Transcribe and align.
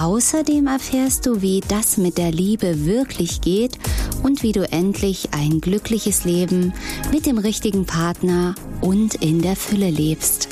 Außerdem 0.00 0.66
erfährst 0.66 1.26
du, 1.26 1.42
wie 1.42 1.60
das 1.68 1.98
mit 1.98 2.16
der 2.16 2.32
Liebe 2.32 2.86
wirklich 2.86 3.42
geht 3.42 3.78
und 4.22 4.42
wie 4.42 4.52
du 4.52 4.66
endlich 4.72 5.34
ein 5.34 5.60
glückliches 5.60 6.24
Leben 6.24 6.72
mit 7.12 7.26
dem 7.26 7.36
richtigen 7.36 7.84
Partner 7.84 8.54
und 8.80 9.16
in 9.16 9.42
der 9.42 9.56
Fülle 9.56 9.90
lebst. 9.90 10.48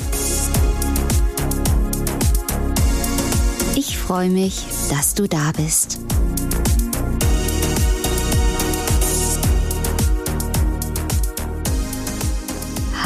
Ich 3.75 3.97
freue 3.97 4.29
mich, 4.29 4.67
dass 4.91 5.15
du 5.15 5.27
da 5.27 5.53
bist. 5.57 5.99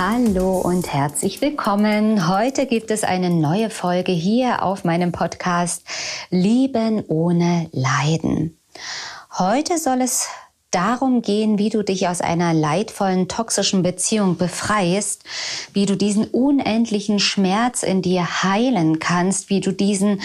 Hallo 0.05 0.59
und 0.59 0.93
herzlich 0.93 1.41
willkommen. 1.43 2.27
Heute 2.27 2.67
gibt 2.67 2.91
es 2.91 3.05
eine 3.05 3.31
neue 3.31 3.71
Folge 3.71 4.11
hier 4.11 4.65
auf 4.65 4.83
meinem 4.83 5.13
Podcast 5.13 5.85
Lieben 6.29 7.05
ohne 7.07 7.69
Leiden. 7.71 8.59
Heute 9.39 9.79
soll 9.79 10.01
es 10.01 10.27
darum 10.73 11.23
gehen, 11.23 11.59
wie 11.59 11.69
du 11.69 11.85
dich 11.85 12.09
aus 12.09 12.21
einer 12.21 12.53
leidvollen, 12.53 13.29
toxischen 13.29 13.83
Beziehung 13.83 14.37
befreist, 14.37 15.23
wie 15.73 15.87
du 15.87 15.97
diesen 15.97 16.25
unendlichen 16.25 17.21
Schmerz 17.21 17.83
in 17.83 18.03
dir 18.03 18.43
heilen 18.43 18.99
kannst, 18.99 19.51
wie 19.51 19.61
du 19.61 19.71
diesen, 19.73 20.21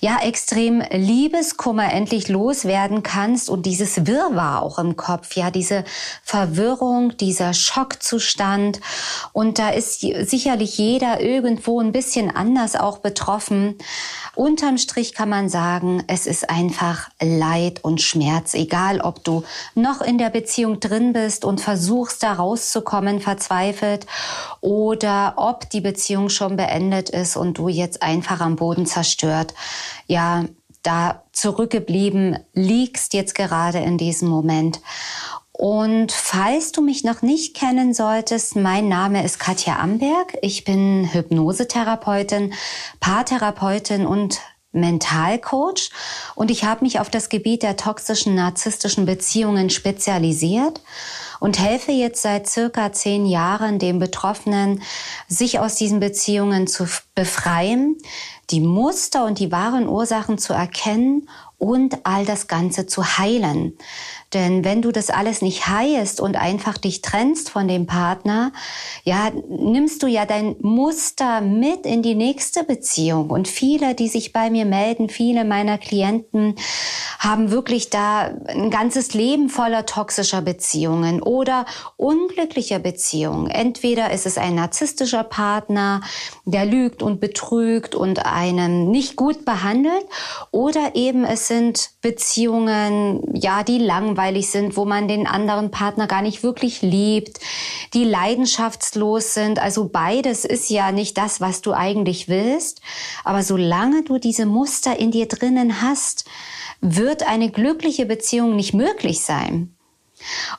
ja, 0.00 0.18
extrem 0.22 0.82
Liebeskummer 0.90 1.92
endlich 1.92 2.28
loswerden 2.28 3.02
kannst 3.02 3.48
und 3.48 3.64
dieses 3.66 4.06
Wirrwarr 4.06 4.62
auch 4.62 4.78
im 4.78 4.96
Kopf, 4.96 5.36
ja, 5.36 5.50
diese 5.50 5.84
Verwirrung, 6.22 7.16
dieser 7.16 7.54
Schockzustand. 7.54 8.80
Und 9.32 9.58
da 9.58 9.70
ist 9.70 10.00
sicherlich 10.00 10.76
jeder 10.76 11.20
irgendwo 11.20 11.80
ein 11.80 11.92
bisschen 11.92 12.34
anders 12.34 12.76
auch 12.76 12.98
betroffen. 12.98 13.76
Unterm 14.34 14.78
Strich 14.78 15.14
kann 15.14 15.28
man 15.28 15.48
sagen, 15.48 16.02
es 16.08 16.26
ist 16.26 16.50
einfach 16.50 17.08
Leid 17.22 17.84
und 17.84 18.02
Schmerz, 18.02 18.54
egal 18.54 19.00
ob 19.00 19.22
du 19.22 19.44
noch 19.84 20.00
in 20.00 20.16
der 20.16 20.30
Beziehung 20.30 20.80
drin 20.80 21.12
bist 21.12 21.44
und 21.44 21.60
versuchst 21.60 22.22
da 22.22 22.32
rauszukommen, 22.32 23.20
verzweifelt, 23.20 24.06
oder 24.62 25.34
ob 25.36 25.68
die 25.68 25.82
Beziehung 25.82 26.30
schon 26.30 26.56
beendet 26.56 27.10
ist 27.10 27.36
und 27.36 27.58
du 27.58 27.68
jetzt 27.68 28.02
einfach 28.02 28.40
am 28.40 28.56
Boden 28.56 28.86
zerstört, 28.86 29.52
ja, 30.06 30.46
da 30.82 31.22
zurückgeblieben 31.32 32.38
liegst 32.52 33.14
jetzt 33.14 33.34
gerade 33.34 33.78
in 33.78 33.98
diesem 33.98 34.28
Moment. 34.28 34.80
Und 35.52 36.12
falls 36.12 36.72
du 36.72 36.82
mich 36.82 37.04
noch 37.04 37.22
nicht 37.22 37.54
kennen 37.54 37.94
solltest, 37.94 38.56
mein 38.56 38.88
Name 38.88 39.24
ist 39.24 39.38
Katja 39.38 39.78
Amberg. 39.78 40.36
Ich 40.42 40.64
bin 40.64 41.08
Hypnosetherapeutin, 41.12 42.54
Paartherapeutin 43.00 44.04
und 44.04 44.40
Mentalcoach 44.74 45.90
und 46.34 46.50
ich 46.50 46.64
habe 46.64 46.84
mich 46.84 47.00
auf 47.00 47.10
das 47.10 47.28
Gebiet 47.28 47.62
der 47.62 47.76
toxischen 47.76 48.34
narzisstischen 48.34 49.06
Beziehungen 49.06 49.70
spezialisiert 49.70 50.80
und 51.40 51.58
helfe 51.58 51.92
jetzt 51.92 52.22
seit 52.22 52.48
circa 52.48 52.92
zehn 52.92 53.26
Jahren 53.26 53.78
den 53.78 53.98
Betroffenen, 53.98 54.82
sich 55.28 55.58
aus 55.58 55.74
diesen 55.74 56.00
Beziehungen 56.00 56.66
zu 56.66 56.86
befreien, 57.14 57.96
die 58.50 58.60
Muster 58.60 59.24
und 59.24 59.38
die 59.38 59.52
wahren 59.52 59.88
Ursachen 59.88 60.38
zu 60.38 60.52
erkennen 60.52 61.28
und 61.58 61.98
all 62.04 62.24
das 62.24 62.46
Ganze 62.46 62.86
zu 62.86 63.18
heilen. 63.18 63.76
Denn 64.34 64.64
wenn 64.64 64.82
du 64.82 64.90
das 64.90 65.10
alles 65.10 65.40
nicht 65.40 65.68
heilst 65.68 66.20
und 66.20 66.36
einfach 66.36 66.76
dich 66.76 67.00
trennst 67.00 67.50
von 67.50 67.68
dem 67.68 67.86
Partner, 67.86 68.52
ja, 69.04 69.30
nimmst 69.48 70.02
du 70.02 70.06
ja 70.06 70.26
dein 70.26 70.56
Muster 70.60 71.40
mit 71.40 71.86
in 71.86 72.02
die 72.02 72.14
nächste 72.14 72.64
Beziehung. 72.64 73.30
Und 73.30 73.48
viele, 73.48 73.94
die 73.94 74.08
sich 74.08 74.32
bei 74.32 74.50
mir 74.50 74.64
melden, 74.64 75.08
viele 75.08 75.44
meiner 75.44 75.78
Klienten 75.78 76.56
haben 77.20 77.50
wirklich 77.50 77.88
da 77.90 78.32
ein 78.48 78.70
ganzes 78.70 79.14
Leben 79.14 79.48
voller 79.48 79.86
toxischer 79.86 80.42
Beziehungen 80.42 81.22
oder 81.22 81.64
unglücklicher 81.96 82.80
Beziehungen. 82.80 83.48
Entweder 83.48 84.10
ist 84.10 84.26
es 84.26 84.36
ein 84.36 84.56
narzisstischer 84.56 85.24
Partner, 85.24 86.02
der 86.44 86.66
lügt 86.66 87.02
und 87.02 87.20
betrügt 87.20 87.94
und 87.94 88.26
einen 88.26 88.90
nicht 88.90 89.16
gut 89.16 89.44
behandelt, 89.44 90.04
oder 90.50 90.94
eben 90.94 91.24
es 91.24 91.48
sind 91.48 91.90
Beziehungen, 92.02 93.22
ja, 93.34 93.62
die 93.62 93.78
langweilig 93.78 94.23
langweilig 94.24 94.50
sind, 94.50 94.76
wo 94.76 94.84
man 94.84 95.08
den 95.08 95.26
anderen 95.26 95.70
Partner 95.70 96.06
gar 96.06 96.22
nicht 96.22 96.42
wirklich 96.42 96.82
liebt, 96.82 97.40
die 97.92 98.04
leidenschaftslos 98.04 99.34
sind. 99.34 99.58
Also 99.58 99.88
beides 99.88 100.44
ist 100.44 100.70
ja 100.70 100.92
nicht 100.92 101.18
das, 101.18 101.40
was 101.40 101.60
du 101.60 101.72
eigentlich 101.72 102.28
willst. 102.28 102.80
Aber 103.24 103.42
solange 103.42 104.02
du 104.02 104.18
diese 104.18 104.46
Muster 104.46 104.98
in 104.98 105.10
dir 105.10 105.26
drinnen 105.26 105.82
hast, 105.82 106.24
wird 106.80 107.26
eine 107.26 107.50
glückliche 107.50 108.06
Beziehung 108.06 108.56
nicht 108.56 108.72
möglich 108.72 109.20
sein. 109.20 109.74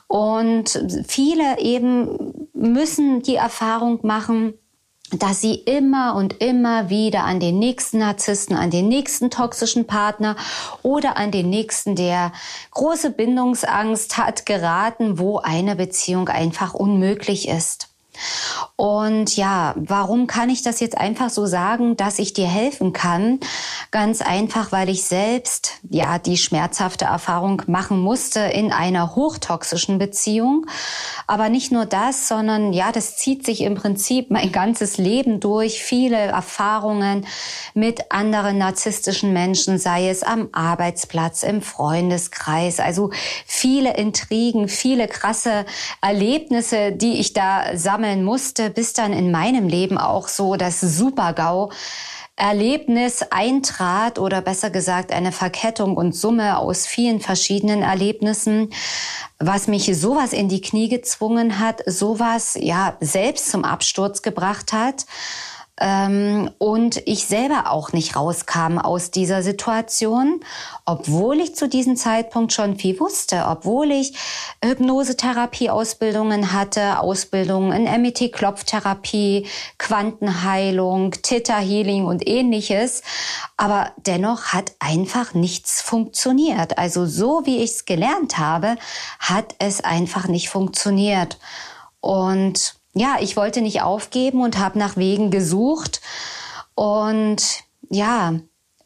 Und 0.06 1.04
viele 1.08 1.58
eben 1.58 2.48
müssen 2.52 3.22
die 3.22 3.34
Erfahrung 3.34 4.00
machen, 4.02 4.54
dass 5.12 5.40
sie 5.40 5.54
immer 5.54 6.14
und 6.16 6.42
immer 6.42 6.90
wieder 6.90 7.24
an 7.24 7.38
den 7.38 7.58
nächsten 7.58 7.98
Narzissten, 7.98 8.56
an 8.56 8.70
den 8.70 8.88
nächsten 8.88 9.30
toxischen 9.30 9.86
Partner 9.86 10.36
oder 10.82 11.16
an 11.16 11.30
den 11.30 11.48
nächsten, 11.48 11.94
der 11.94 12.32
große 12.72 13.10
Bindungsangst 13.10 14.18
hat, 14.18 14.46
geraten, 14.46 15.18
wo 15.18 15.38
eine 15.38 15.76
Beziehung 15.76 16.28
einfach 16.28 16.74
unmöglich 16.74 17.48
ist. 17.48 17.88
Und 18.76 19.36
ja, 19.36 19.74
warum 19.76 20.26
kann 20.26 20.50
ich 20.50 20.62
das 20.62 20.80
jetzt 20.80 20.96
einfach 20.96 21.30
so 21.30 21.46
sagen, 21.46 21.96
dass 21.96 22.18
ich 22.18 22.32
dir 22.32 22.46
helfen 22.46 22.92
kann? 22.92 23.40
Ganz 23.90 24.22
einfach, 24.22 24.72
weil 24.72 24.88
ich 24.88 25.04
selbst 25.04 25.74
ja 25.88 26.18
die 26.18 26.36
schmerzhafte 26.36 27.06
Erfahrung 27.06 27.62
machen 27.66 28.00
musste 28.00 28.40
in 28.40 28.72
einer 28.72 29.14
hochtoxischen 29.14 29.98
Beziehung. 29.98 30.66
Aber 31.26 31.48
nicht 31.48 31.72
nur 31.72 31.86
das, 31.86 32.28
sondern 32.28 32.72
ja, 32.72 32.92
das 32.92 33.16
zieht 33.16 33.44
sich 33.44 33.62
im 33.62 33.74
Prinzip 33.74 34.30
mein 34.30 34.52
ganzes 34.52 34.98
Leben 34.98 35.40
durch. 35.40 35.82
Viele 35.82 36.16
Erfahrungen 36.16 37.26
mit 37.74 38.12
anderen 38.12 38.58
narzisstischen 38.58 39.32
Menschen, 39.32 39.78
sei 39.78 40.08
es 40.08 40.22
am 40.22 40.48
Arbeitsplatz, 40.52 41.42
im 41.42 41.62
Freundeskreis. 41.62 42.80
Also 42.80 43.10
viele 43.46 43.96
Intrigen, 43.96 44.68
viele 44.68 45.08
krasse 45.08 45.64
Erlebnisse, 46.00 46.92
die 46.92 47.18
ich 47.18 47.32
da 47.32 47.76
sammle 47.76 48.05
sammeln 48.06 48.24
musste, 48.24 48.70
bis 48.70 48.92
dann 48.92 49.12
in 49.12 49.30
meinem 49.32 49.68
Leben 49.68 49.98
auch 49.98 50.28
so 50.28 50.56
das 50.56 50.80
Super-GAU 50.80 51.70
Erlebnis 52.36 53.22
eintrat 53.30 54.18
oder 54.18 54.42
besser 54.42 54.68
gesagt 54.70 55.10
eine 55.10 55.32
Verkettung 55.32 55.96
und 55.96 56.14
Summe 56.14 56.58
aus 56.58 56.86
vielen 56.86 57.20
verschiedenen 57.20 57.82
Erlebnissen, 57.82 58.70
was 59.38 59.68
mich 59.68 59.90
sowas 59.98 60.34
in 60.34 60.48
die 60.48 60.60
Knie 60.60 60.88
gezwungen 60.88 61.58
hat, 61.58 61.82
sowas 61.86 62.56
ja 62.60 62.96
selbst 63.00 63.50
zum 63.50 63.64
Absturz 63.64 64.20
gebracht 64.20 64.74
hat 64.74 65.06
ähm, 65.80 66.50
und 66.58 67.02
ich 67.06 67.26
selber 67.26 67.70
auch 67.70 67.92
nicht 67.92 68.16
rauskam 68.16 68.78
aus 68.78 69.10
dieser 69.10 69.42
Situation, 69.42 70.40
obwohl 70.86 71.40
ich 71.40 71.56
zu 71.56 71.68
diesem 71.68 71.96
Zeitpunkt 71.96 72.52
schon 72.52 72.78
viel 72.78 72.98
wusste, 73.00 73.44
obwohl 73.48 73.90
ich 73.90 74.14
Hypnosetherapie-Ausbildungen 74.64 76.52
hatte, 76.52 77.00
Ausbildungen 77.00 77.72
in 77.72 78.02
MET-Klopftherapie, 78.02 79.46
Quantenheilung, 79.78 81.10
Theta 81.22 81.58
Healing 81.58 82.06
und 82.06 82.26
ähnliches. 82.26 83.02
Aber 83.56 83.92
dennoch 83.96 84.52
hat 84.52 84.72
einfach 84.78 85.34
nichts 85.34 85.82
funktioniert. 85.82 86.78
Also 86.78 87.04
so 87.04 87.44
wie 87.44 87.58
ich 87.58 87.72
es 87.72 87.84
gelernt 87.84 88.38
habe, 88.38 88.76
hat 89.18 89.56
es 89.58 89.82
einfach 89.82 90.28
nicht 90.28 90.48
funktioniert. 90.48 91.38
Und 92.00 92.76
ja, 92.94 93.16
ich 93.20 93.36
wollte 93.36 93.60
nicht 93.60 93.82
aufgeben 93.82 94.40
und 94.40 94.58
habe 94.58 94.78
nach 94.78 94.96
Wegen 94.96 95.32
gesucht. 95.32 96.00
Und 96.76 97.42
ja, 97.90 98.34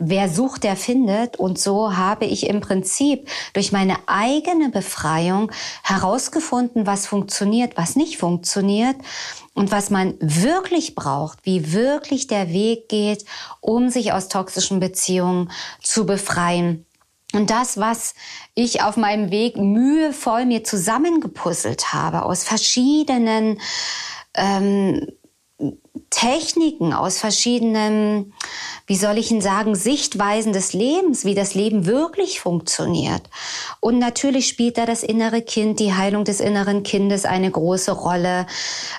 wer 0.00 0.28
sucht, 0.28 0.64
der 0.64 0.74
findet. 0.74 1.36
Und 1.36 1.58
so 1.58 1.96
habe 1.96 2.24
ich 2.24 2.48
im 2.48 2.60
Prinzip 2.60 3.28
durch 3.52 3.70
meine 3.70 3.96
eigene 4.06 4.70
Befreiung 4.70 5.52
herausgefunden, 5.84 6.86
was 6.86 7.06
funktioniert, 7.06 7.76
was 7.76 7.94
nicht 7.94 8.16
funktioniert 8.16 8.96
und 9.54 9.70
was 9.70 9.90
man 9.90 10.14
wirklich 10.20 10.94
braucht, 10.94 11.38
wie 11.44 11.72
wirklich 11.72 12.26
der 12.26 12.50
Weg 12.50 12.88
geht, 12.88 13.24
um 13.60 13.90
sich 13.90 14.12
aus 14.12 14.28
toxischen 14.28 14.80
Beziehungen 14.80 15.50
zu 15.82 16.06
befreien. 16.06 16.86
Und 17.32 17.50
das, 17.50 17.78
was 17.78 18.14
ich 18.54 18.82
auf 18.82 18.96
meinem 18.96 19.30
Weg 19.30 19.56
mühevoll 19.56 20.46
mir 20.46 20.64
zusammengepuzzelt 20.64 21.92
habe 21.92 22.24
aus 22.24 22.42
verschiedenen 22.42 23.60
ähm, 24.34 25.06
Techniken, 26.10 26.92
aus 26.92 27.18
verschiedenen, 27.18 28.32
wie 28.86 28.96
soll 28.96 29.18
ich 29.18 29.30
Ihnen 29.30 29.40
sagen, 29.40 29.74
Sichtweisen 29.74 30.52
des 30.52 30.72
Lebens, 30.72 31.24
wie 31.24 31.34
das 31.34 31.54
Leben 31.54 31.86
wirklich 31.86 32.40
funktioniert. 32.40 33.22
Und 33.80 33.98
natürlich 33.98 34.46
spielt 34.48 34.78
da 34.78 34.86
das 34.86 35.02
innere 35.02 35.42
Kind, 35.42 35.80
die 35.80 35.94
Heilung 35.94 36.24
des 36.24 36.40
inneren 36.40 36.82
Kindes 36.82 37.24
eine 37.24 37.50
große 37.50 37.92
Rolle, 37.92 38.46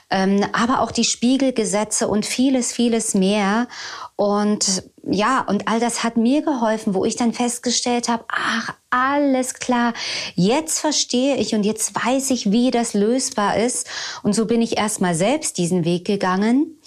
ähm, 0.09 0.45
aber 0.53 0.81
auch 0.81 0.91
die 0.91 1.03
Spiegelgesetze 1.03 2.07
und 2.07 2.25
vieles, 2.25 2.73
vieles 2.73 3.13
mehr. 3.13 3.67
Und 4.15 4.83
ja, 5.09 5.41
und 5.41 5.67
all 5.67 5.79
das 5.79 6.03
hat 6.03 6.17
mir 6.17 6.43
geholfen, 6.43 6.93
wo 6.93 7.05
ich 7.05 7.15
dann 7.15 7.33
festgestellt 7.33 8.07
habe, 8.07 8.25
ach, 8.27 8.73
alles 8.89 9.55
klar, 9.55 9.93
jetzt 10.35 10.79
verstehe 10.79 11.37
ich 11.37 11.55
und 11.55 11.63
jetzt 11.63 11.95
weiß 11.95 12.29
ich, 12.31 12.51
wie 12.51 12.69
das 12.69 12.93
lösbar 12.93 13.57
ist. 13.57 13.87
Und 14.21 14.33
so 14.33 14.45
bin 14.45 14.61
ich 14.61 14.77
erstmal 14.77 15.15
selbst 15.15 15.57
diesen 15.57 15.85
Weg 15.85 16.05
gegangen 16.05 16.77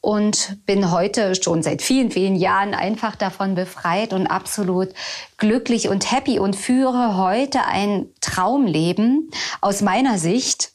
und 0.00 0.58
bin 0.66 0.90
heute 0.90 1.34
schon 1.34 1.62
seit 1.62 1.82
vielen, 1.82 2.10
vielen 2.10 2.36
Jahren 2.36 2.74
einfach 2.74 3.16
davon 3.16 3.54
befreit 3.54 4.12
und 4.12 4.26
absolut 4.26 4.88
glücklich 5.36 5.88
und 5.88 6.10
happy 6.10 6.38
und 6.38 6.56
führe 6.56 7.16
heute 7.16 7.64
ein 7.64 8.06
Traumleben 8.20 9.30
aus 9.60 9.80
meiner 9.80 10.18
Sicht 10.18 10.72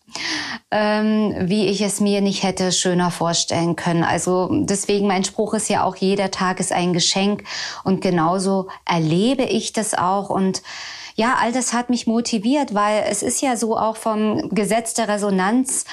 ähm, 0.71 1.35
wie 1.41 1.68
ich 1.68 1.81
es 1.81 2.00
mir 2.00 2.21
nicht 2.21 2.44
hätte 2.44 2.71
schöner 2.71 3.12
vorstellen 3.12 3.75
können. 3.75 4.03
Also 4.03 4.50
deswegen 4.51 5.07
mein 5.07 5.23
Spruch 5.23 5.53
ist 5.53 5.69
ja 5.69 5.83
auch, 5.83 5.95
jeder 5.95 6.31
Tag 6.31 6.59
ist 6.59 6.71
ein 6.71 6.94
Geschenk 6.94 7.44
und 7.83 8.01
genauso 8.01 8.68
erlebe 8.85 9.44
ich 9.44 9.73
das 9.73 9.94
auch 9.94 10.30
und 10.30 10.62
ja, 11.15 11.38
all 11.41 11.51
das 11.51 11.73
hat 11.73 11.89
mich 11.89 12.06
motiviert, 12.06 12.75
weil 12.75 13.03
es 13.09 13.23
ist 13.23 13.41
ja 13.41 13.57
so 13.57 13.75
auch 13.75 13.97
vom 13.97 14.50
Gesetz 14.50 14.94
der 14.94 15.07
Resonanz, 15.07 15.85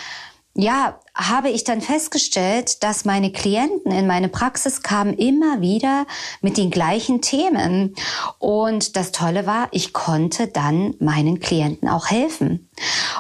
ja, 0.56 1.01
habe 1.15 1.51
ich 1.51 1.65
dann 1.65 1.81
festgestellt, 1.81 2.85
dass 2.85 3.05
meine 3.05 3.33
Klienten 3.33 3.91
in 3.91 4.06
meine 4.06 4.29
Praxis 4.29 4.83
kamen 4.83 5.15
immer 5.15 5.61
wieder 5.61 6.06
mit 6.43 6.56
den 6.56 6.71
gleichen 6.71 7.23
Themen. 7.23 7.95
Und 8.39 8.97
das 8.97 9.11
Tolle 9.11 9.47
war, 9.47 9.69
ich 9.73 9.93
konnte 9.93 10.47
dann 10.47 10.95
meinen 11.01 11.41
Klienten 11.41 11.89
auch 11.89 12.09
helfen. 12.09 12.71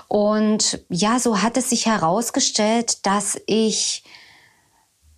Und 0.06 0.80
ja, 0.88 1.18
so 1.18 1.42
hat 1.42 1.56
es 1.56 1.70
sich 1.70 1.86
herausgestellt, 1.86 3.04
dass 3.04 3.40
ich 3.46 4.04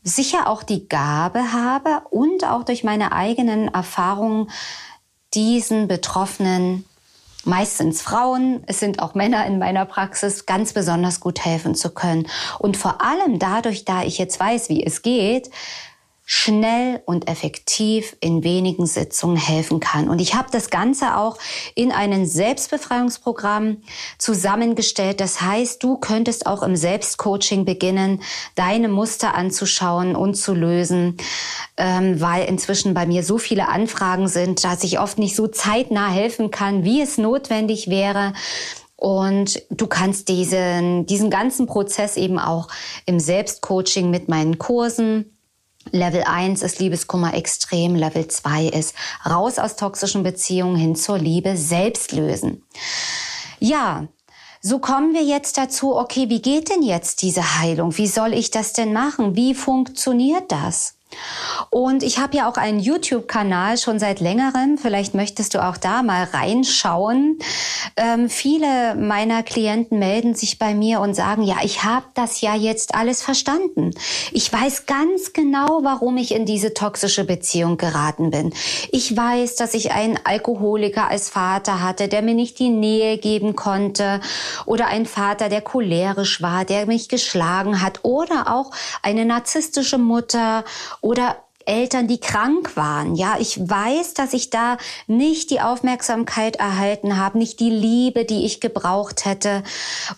sicher 0.02 0.48
auch 0.48 0.62
die 0.62 0.88
Gabe 0.88 1.52
habe 1.52 2.02
und 2.10 2.44
auch 2.44 2.62
durch 2.62 2.82
meine 2.82 3.12
eigenen 3.12 3.68
Erfahrungen 3.68 4.50
diesen 5.34 5.88
Betroffenen 5.88 6.86
meistens 7.46 8.02
Frauen, 8.02 8.62
es 8.66 8.80
sind 8.80 9.00
auch 9.00 9.14
Männer 9.14 9.46
in 9.46 9.58
meiner 9.58 9.84
Praxis, 9.86 10.46
ganz 10.46 10.72
besonders 10.72 11.20
gut 11.20 11.44
helfen 11.44 11.74
zu 11.74 11.90
können. 11.90 12.26
Und 12.58 12.76
vor 12.76 13.00
allem 13.02 13.38
dadurch, 13.38 13.84
da 13.84 14.02
ich 14.02 14.18
jetzt 14.18 14.38
weiß, 14.38 14.68
wie 14.68 14.84
es 14.84 15.02
geht, 15.02 15.50
schnell 16.28 17.00
und 17.06 17.28
effektiv 17.28 18.16
in 18.20 18.42
wenigen 18.42 18.84
Sitzungen 18.84 19.36
helfen 19.36 19.78
kann. 19.78 20.08
Und 20.08 20.20
ich 20.20 20.34
habe 20.34 20.48
das 20.50 20.70
Ganze 20.70 21.16
auch 21.16 21.38
in 21.76 21.92
einem 21.92 22.26
Selbstbefreiungsprogramm 22.26 23.76
zusammengestellt. 24.18 25.20
Das 25.20 25.40
heißt, 25.40 25.80
du 25.84 25.96
könntest 25.98 26.46
auch 26.46 26.64
im 26.64 26.74
Selbstcoaching 26.74 27.64
beginnen, 27.64 28.22
deine 28.56 28.88
Muster 28.88 29.36
anzuschauen 29.36 30.16
und 30.16 30.34
zu 30.34 30.52
lösen, 30.52 31.16
ähm, 31.76 32.20
weil 32.20 32.48
inzwischen 32.48 32.92
bei 32.92 33.06
mir 33.06 33.22
so 33.22 33.38
viele 33.38 33.68
Anfragen 33.68 34.26
sind, 34.26 34.64
dass 34.64 34.82
ich 34.82 34.98
oft 34.98 35.18
nicht 35.18 35.36
so 35.36 35.46
zeitnah 35.46 36.10
helfen 36.10 36.50
kann, 36.50 36.82
wie 36.82 37.00
es 37.02 37.18
notwendig 37.18 37.88
wäre. 37.88 38.32
Und 38.96 39.62
du 39.70 39.86
kannst 39.86 40.28
diesen, 40.28 41.06
diesen 41.06 41.30
ganzen 41.30 41.66
Prozess 41.66 42.16
eben 42.16 42.40
auch 42.40 42.66
im 43.04 43.20
Selbstcoaching 43.20 44.10
mit 44.10 44.28
meinen 44.28 44.58
Kursen 44.58 45.35
Level 45.92 46.24
1 46.24 46.62
ist 46.62 46.78
Liebeskummer 46.78 47.34
extrem, 47.34 47.94
Level 47.94 48.26
2 48.28 48.66
ist 48.66 48.94
raus 49.24 49.58
aus 49.58 49.76
toxischen 49.76 50.22
Beziehungen 50.22 50.76
hin 50.76 50.96
zur 50.96 51.18
Liebe 51.18 51.56
selbst 51.56 52.12
lösen. 52.12 52.62
Ja, 53.58 54.06
so 54.60 54.78
kommen 54.78 55.14
wir 55.14 55.22
jetzt 55.22 55.58
dazu, 55.58 55.96
okay, 55.96 56.28
wie 56.28 56.42
geht 56.42 56.70
denn 56.70 56.82
jetzt 56.82 57.22
diese 57.22 57.60
Heilung? 57.60 57.96
Wie 57.96 58.08
soll 58.08 58.32
ich 58.32 58.50
das 58.50 58.72
denn 58.72 58.92
machen? 58.92 59.36
Wie 59.36 59.54
funktioniert 59.54 60.50
das? 60.50 60.94
Und 61.70 62.02
ich 62.02 62.18
habe 62.18 62.36
ja 62.36 62.48
auch 62.48 62.56
einen 62.56 62.80
YouTube-Kanal 62.80 63.78
schon 63.78 63.98
seit 63.98 64.20
längerem. 64.20 64.78
Vielleicht 64.78 65.14
möchtest 65.14 65.54
du 65.54 65.64
auch 65.64 65.76
da 65.76 66.02
mal 66.02 66.24
reinschauen. 66.24 67.38
Ähm, 67.96 68.28
viele 68.28 68.94
meiner 68.94 69.42
Klienten 69.42 69.98
melden 69.98 70.34
sich 70.34 70.58
bei 70.58 70.74
mir 70.74 71.00
und 71.00 71.14
sagen, 71.14 71.42
ja, 71.42 71.56
ich 71.62 71.84
habe 71.84 72.06
das 72.14 72.40
ja 72.40 72.54
jetzt 72.54 72.94
alles 72.94 73.22
verstanden. 73.22 73.92
Ich 74.32 74.52
weiß 74.52 74.86
ganz 74.86 75.32
genau, 75.32 75.80
warum 75.82 76.16
ich 76.16 76.34
in 76.34 76.46
diese 76.46 76.74
toxische 76.74 77.24
Beziehung 77.24 77.76
geraten 77.76 78.30
bin. 78.30 78.52
Ich 78.90 79.16
weiß, 79.16 79.56
dass 79.56 79.74
ich 79.74 79.92
einen 79.92 80.18
Alkoholiker 80.24 81.08
als 81.08 81.28
Vater 81.28 81.82
hatte, 81.82 82.08
der 82.08 82.22
mir 82.22 82.34
nicht 82.34 82.58
die 82.58 82.70
Nähe 82.70 83.18
geben 83.18 83.56
konnte 83.56 84.20
oder 84.66 84.86
einen 84.86 85.06
Vater, 85.06 85.48
der 85.48 85.62
cholerisch 85.62 86.42
war, 86.42 86.64
der 86.64 86.86
mich 86.86 87.08
geschlagen 87.08 87.80
hat 87.82 88.00
oder 88.02 88.54
auch 88.54 88.72
eine 89.02 89.24
narzisstische 89.24 89.98
Mutter 89.98 90.64
oder 91.06 91.36
Eltern, 91.66 92.06
die 92.06 92.18
krank 92.18 92.76
waren. 92.76 93.16
Ja, 93.16 93.36
ich 93.38 93.58
weiß, 93.58 94.14
dass 94.14 94.32
ich 94.32 94.50
da 94.50 94.76
nicht 95.06 95.50
die 95.50 95.60
Aufmerksamkeit 95.60 96.56
erhalten 96.56 97.16
habe, 97.16 97.38
nicht 97.38 97.60
die 97.60 97.70
Liebe, 97.70 98.24
die 98.24 98.44
ich 98.44 98.60
gebraucht 98.60 99.24
hätte. 99.24 99.62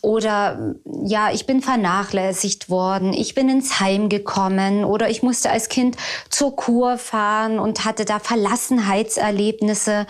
Oder 0.02 0.74
ja, 1.04 1.30
ich 1.30 1.46
bin 1.46 1.62
vernachlässigt 1.62 2.68
worden, 2.68 3.12
ich 3.12 3.34
bin 3.34 3.48
ins 3.48 3.80
Heim 3.80 4.08
gekommen 4.08 4.84
oder 4.84 5.08
ich 5.08 5.22
musste 5.22 5.50
als 5.50 5.68
Kind 5.68 5.96
zur 6.28 6.54
Kur 6.54 6.98
fahren 6.98 7.58
und 7.58 7.84
hatte 7.84 8.04
da 8.04 8.18
Verlassenheitserlebnisse. 8.18 10.06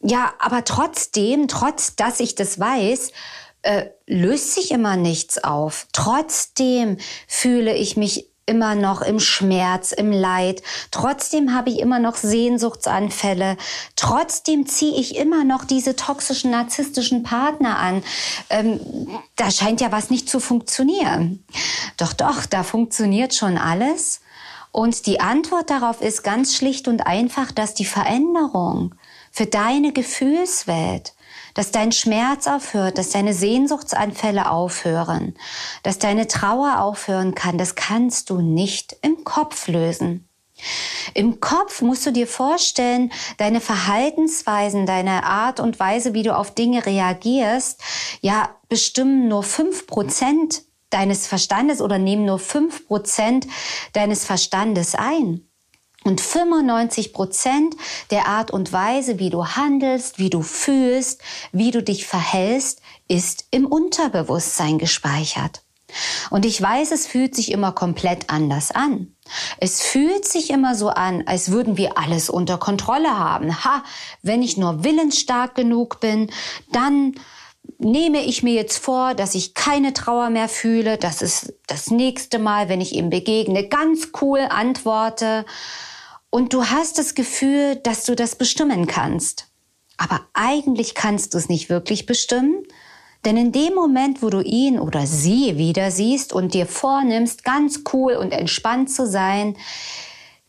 Ja, 0.00 0.32
aber 0.38 0.64
trotzdem, 0.64 1.48
trotz 1.48 1.96
dass 1.96 2.20
ich 2.20 2.34
das 2.34 2.58
weiß, 2.58 3.12
äh, 3.62 3.86
löst 4.06 4.54
sich 4.54 4.70
immer 4.70 4.96
nichts 4.96 5.42
auf. 5.42 5.86
Trotzdem 5.92 6.98
fühle 7.26 7.74
ich 7.74 7.96
mich 7.96 8.31
immer 8.46 8.74
noch 8.74 9.02
im 9.02 9.20
Schmerz, 9.20 9.92
im 9.92 10.10
Leid. 10.10 10.62
Trotzdem 10.90 11.54
habe 11.54 11.70
ich 11.70 11.78
immer 11.78 11.98
noch 11.98 12.16
Sehnsuchtsanfälle. 12.16 13.56
Trotzdem 13.96 14.66
ziehe 14.66 14.98
ich 14.98 15.16
immer 15.16 15.44
noch 15.44 15.64
diese 15.64 15.96
toxischen, 15.96 16.50
narzisstischen 16.50 17.22
Partner 17.22 17.78
an. 17.78 18.02
Ähm, 18.50 18.80
da 19.36 19.50
scheint 19.50 19.80
ja 19.80 19.92
was 19.92 20.10
nicht 20.10 20.28
zu 20.28 20.40
funktionieren. 20.40 21.44
Doch, 21.96 22.12
doch, 22.12 22.46
da 22.46 22.62
funktioniert 22.62 23.34
schon 23.34 23.58
alles. 23.58 24.20
Und 24.72 25.06
die 25.06 25.20
Antwort 25.20 25.70
darauf 25.70 26.00
ist 26.00 26.22
ganz 26.22 26.56
schlicht 26.56 26.88
und 26.88 27.06
einfach, 27.06 27.52
dass 27.52 27.74
die 27.74 27.84
Veränderung 27.84 28.94
für 29.30 29.46
deine 29.46 29.92
Gefühlswelt 29.92 31.12
dass 31.54 31.70
dein 31.70 31.92
Schmerz 31.92 32.46
aufhört, 32.46 32.98
dass 32.98 33.10
deine 33.10 33.34
Sehnsuchtsanfälle 33.34 34.50
aufhören, 34.50 35.34
dass 35.82 35.98
deine 35.98 36.26
Trauer 36.26 36.80
aufhören 36.80 37.34
kann, 37.34 37.58
das 37.58 37.74
kannst 37.74 38.30
du 38.30 38.40
nicht 38.40 38.96
im 39.02 39.24
Kopf 39.24 39.68
lösen. 39.68 40.28
Im 41.14 41.40
Kopf 41.40 41.82
musst 41.82 42.06
du 42.06 42.12
dir 42.12 42.26
vorstellen, 42.26 43.12
deine 43.36 43.60
Verhaltensweisen, 43.60 44.86
deine 44.86 45.24
Art 45.24 45.60
und 45.60 45.80
Weise, 45.80 46.14
wie 46.14 46.22
du 46.22 46.36
auf 46.36 46.54
Dinge 46.54 46.86
reagierst, 46.86 47.80
ja, 48.20 48.50
bestimmen 48.68 49.28
nur 49.28 49.42
fünf 49.42 49.86
Prozent 49.86 50.62
deines 50.90 51.26
Verstandes 51.26 51.80
oder 51.80 51.98
nehmen 51.98 52.24
nur 52.24 52.38
fünf 52.38 52.86
Prozent 52.86 53.46
deines 53.92 54.24
Verstandes 54.24 54.94
ein. 54.94 55.48
Und 56.04 56.20
95 56.20 57.12
Prozent 57.12 57.76
der 58.10 58.26
Art 58.26 58.50
und 58.50 58.72
Weise, 58.72 59.18
wie 59.18 59.30
du 59.30 59.46
handelst, 59.46 60.18
wie 60.18 60.30
du 60.30 60.42
fühlst, 60.42 61.20
wie 61.52 61.70
du 61.70 61.82
dich 61.82 62.06
verhältst, 62.06 62.80
ist 63.08 63.46
im 63.50 63.66
Unterbewusstsein 63.66 64.78
gespeichert. 64.78 65.62
Und 66.30 66.46
ich 66.46 66.60
weiß, 66.60 66.90
es 66.92 67.06
fühlt 67.06 67.34
sich 67.34 67.52
immer 67.52 67.72
komplett 67.72 68.30
anders 68.30 68.70
an. 68.70 69.14
Es 69.58 69.82
fühlt 69.82 70.26
sich 70.26 70.50
immer 70.50 70.74
so 70.74 70.88
an, 70.88 71.24
als 71.26 71.50
würden 71.50 71.76
wir 71.76 71.98
alles 71.98 72.30
unter 72.30 72.58
Kontrolle 72.58 73.18
haben. 73.18 73.64
Ha, 73.64 73.84
wenn 74.22 74.42
ich 74.42 74.56
nur 74.56 74.84
willensstark 74.84 75.54
genug 75.54 76.00
bin, 76.00 76.30
dann 76.72 77.14
nehme 77.78 78.22
ich 78.22 78.42
mir 78.42 78.54
jetzt 78.54 78.78
vor, 78.78 79.14
dass 79.14 79.34
ich 79.34 79.54
keine 79.54 79.92
Trauer 79.92 80.30
mehr 80.30 80.48
fühle, 80.48 80.96
dass 80.96 81.22
es 81.22 81.54
das 81.66 81.90
nächste 81.90 82.38
Mal, 82.38 82.68
wenn 82.68 82.80
ich 82.80 82.94
ihm 82.94 83.10
begegne, 83.10 83.68
ganz 83.68 84.08
cool 84.20 84.40
antworte 84.48 85.44
und 86.32 86.54
du 86.54 86.64
hast 86.64 86.96
das 86.96 87.14
Gefühl, 87.14 87.76
dass 87.76 88.04
du 88.04 88.16
das 88.16 88.36
bestimmen 88.36 88.86
kannst. 88.86 89.48
Aber 89.98 90.22
eigentlich 90.32 90.94
kannst 90.94 91.34
du 91.34 91.38
es 91.38 91.50
nicht 91.50 91.68
wirklich 91.68 92.06
bestimmen, 92.06 92.66
denn 93.26 93.36
in 93.36 93.52
dem 93.52 93.74
Moment, 93.74 94.22
wo 94.22 94.30
du 94.30 94.40
ihn 94.40 94.80
oder 94.80 95.06
sie 95.06 95.58
wieder 95.58 95.90
siehst 95.90 96.32
und 96.32 96.54
dir 96.54 96.66
vornimmst, 96.66 97.44
ganz 97.44 97.82
cool 97.92 98.14
und 98.14 98.32
entspannt 98.32 98.90
zu 98.90 99.06
sein, 99.06 99.56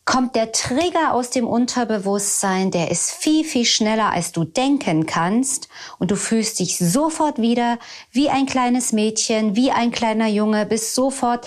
kommt 0.06 0.34
der 0.34 0.52
Trigger 0.52 1.12
aus 1.12 1.30
dem 1.30 1.46
Unterbewusstsein, 1.46 2.70
der 2.70 2.90
ist 2.90 3.10
viel, 3.10 3.44
viel 3.44 3.66
schneller, 3.66 4.10
als 4.10 4.32
du 4.32 4.44
denken 4.44 5.04
kannst. 5.04 5.68
Und 5.98 6.10
du 6.10 6.16
fühlst 6.16 6.60
dich 6.60 6.78
sofort 6.78 7.38
wieder 7.38 7.78
wie 8.10 8.30
ein 8.30 8.46
kleines 8.46 8.92
Mädchen, 8.92 9.54
wie 9.54 9.70
ein 9.70 9.92
kleiner 9.92 10.28
Junge, 10.28 10.64
bist 10.64 10.94
sofort 10.94 11.46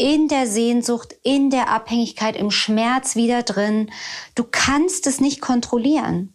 in 0.00 0.28
der 0.28 0.46
Sehnsucht, 0.46 1.14
in 1.22 1.50
der 1.50 1.68
Abhängigkeit, 1.68 2.34
im 2.34 2.50
Schmerz 2.50 3.16
wieder 3.16 3.42
drin. 3.42 3.90
Du 4.34 4.44
kannst 4.50 5.06
es 5.06 5.20
nicht 5.20 5.42
kontrollieren. 5.42 6.34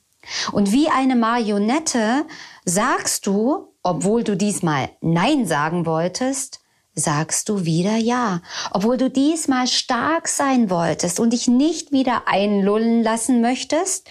Und 0.52 0.72
wie 0.72 0.88
eine 0.90 1.16
Marionette 1.16 2.26
sagst 2.64 3.26
du, 3.26 3.74
obwohl 3.82 4.24
du 4.24 4.38
diesmal 4.38 4.90
Nein 5.02 5.48
sagen 5.48 5.88
wolltest, 5.88 6.60
sagst 6.94 7.50
du 7.50 7.66
wieder 7.66 7.98
Ja. 7.98 8.42
Obwohl 8.72 8.98
du 8.98 9.10
diesmal 9.10 9.68
stark 9.68 10.28
sein 10.28 10.70
wolltest 10.70 11.20
und 11.20 11.34
dich 11.34 11.48
nicht 11.48 11.92
wieder 11.92 12.28
einlullen 12.28 13.02
lassen 13.02 13.42
möchtest, 13.42 14.08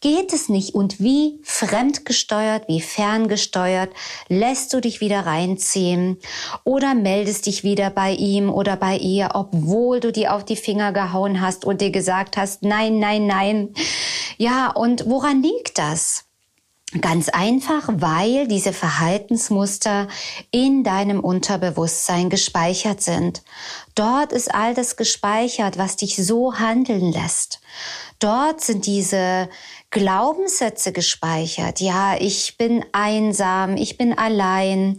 geht 0.00 0.32
es 0.32 0.48
nicht. 0.48 0.74
Und 0.74 1.00
wie 1.00 1.40
fremdgesteuert, 1.42 2.68
wie 2.68 2.80
ferngesteuert 2.80 3.90
lässt 4.28 4.72
du 4.72 4.80
dich 4.80 5.00
wieder 5.00 5.26
reinziehen 5.26 6.18
oder 6.64 6.94
meldest 6.94 7.46
dich 7.46 7.64
wieder 7.64 7.90
bei 7.90 8.12
ihm 8.12 8.50
oder 8.50 8.76
bei 8.76 8.96
ihr, 8.96 9.30
obwohl 9.34 10.00
du 10.00 10.12
dir 10.12 10.34
auf 10.34 10.44
die 10.44 10.56
Finger 10.56 10.92
gehauen 10.92 11.40
hast 11.40 11.64
und 11.64 11.80
dir 11.80 11.90
gesagt 11.90 12.36
hast, 12.36 12.62
nein, 12.62 12.98
nein, 12.98 13.26
nein. 13.26 13.74
Ja, 14.36 14.70
und 14.70 15.06
woran 15.06 15.42
liegt 15.42 15.78
das? 15.78 16.24
Ganz 17.02 17.28
einfach, 17.28 17.90
weil 17.92 18.48
diese 18.48 18.72
Verhaltensmuster 18.72 20.08
in 20.50 20.84
deinem 20.84 21.20
Unterbewusstsein 21.20 22.30
gespeichert 22.30 23.02
sind. 23.02 23.42
Dort 23.94 24.32
ist 24.32 24.54
all 24.54 24.72
das 24.72 24.96
gespeichert, 24.96 25.76
was 25.76 25.96
dich 25.96 26.16
so 26.16 26.54
handeln 26.54 27.12
lässt. 27.12 27.60
Dort 28.20 28.62
sind 28.62 28.86
diese 28.86 29.50
Glaubenssätze 29.90 30.92
gespeichert. 30.92 31.80
Ja, 31.80 32.16
ich 32.20 32.56
bin 32.58 32.84
einsam, 32.92 33.76
ich 33.76 33.96
bin 33.96 34.12
allein, 34.12 34.98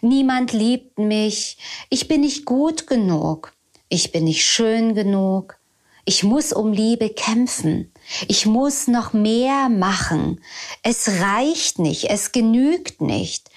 niemand 0.00 0.52
liebt 0.52 0.98
mich, 0.98 1.58
ich 1.90 2.08
bin 2.08 2.22
nicht 2.22 2.46
gut 2.46 2.86
genug, 2.86 3.52
ich 3.88 4.12
bin 4.12 4.24
nicht 4.24 4.44
schön 4.44 4.94
genug, 4.94 5.60
ich 6.04 6.24
muss 6.24 6.52
um 6.52 6.72
Liebe 6.72 7.10
kämpfen. 7.10 7.92
Ich 8.26 8.46
muss 8.46 8.88
noch 8.88 9.12
mehr 9.12 9.68
machen. 9.68 10.40
Es 10.82 11.08
reicht 11.20 11.78
nicht, 11.78 12.10
es 12.10 12.32
genügt 12.32 13.00
nicht. 13.00 13.50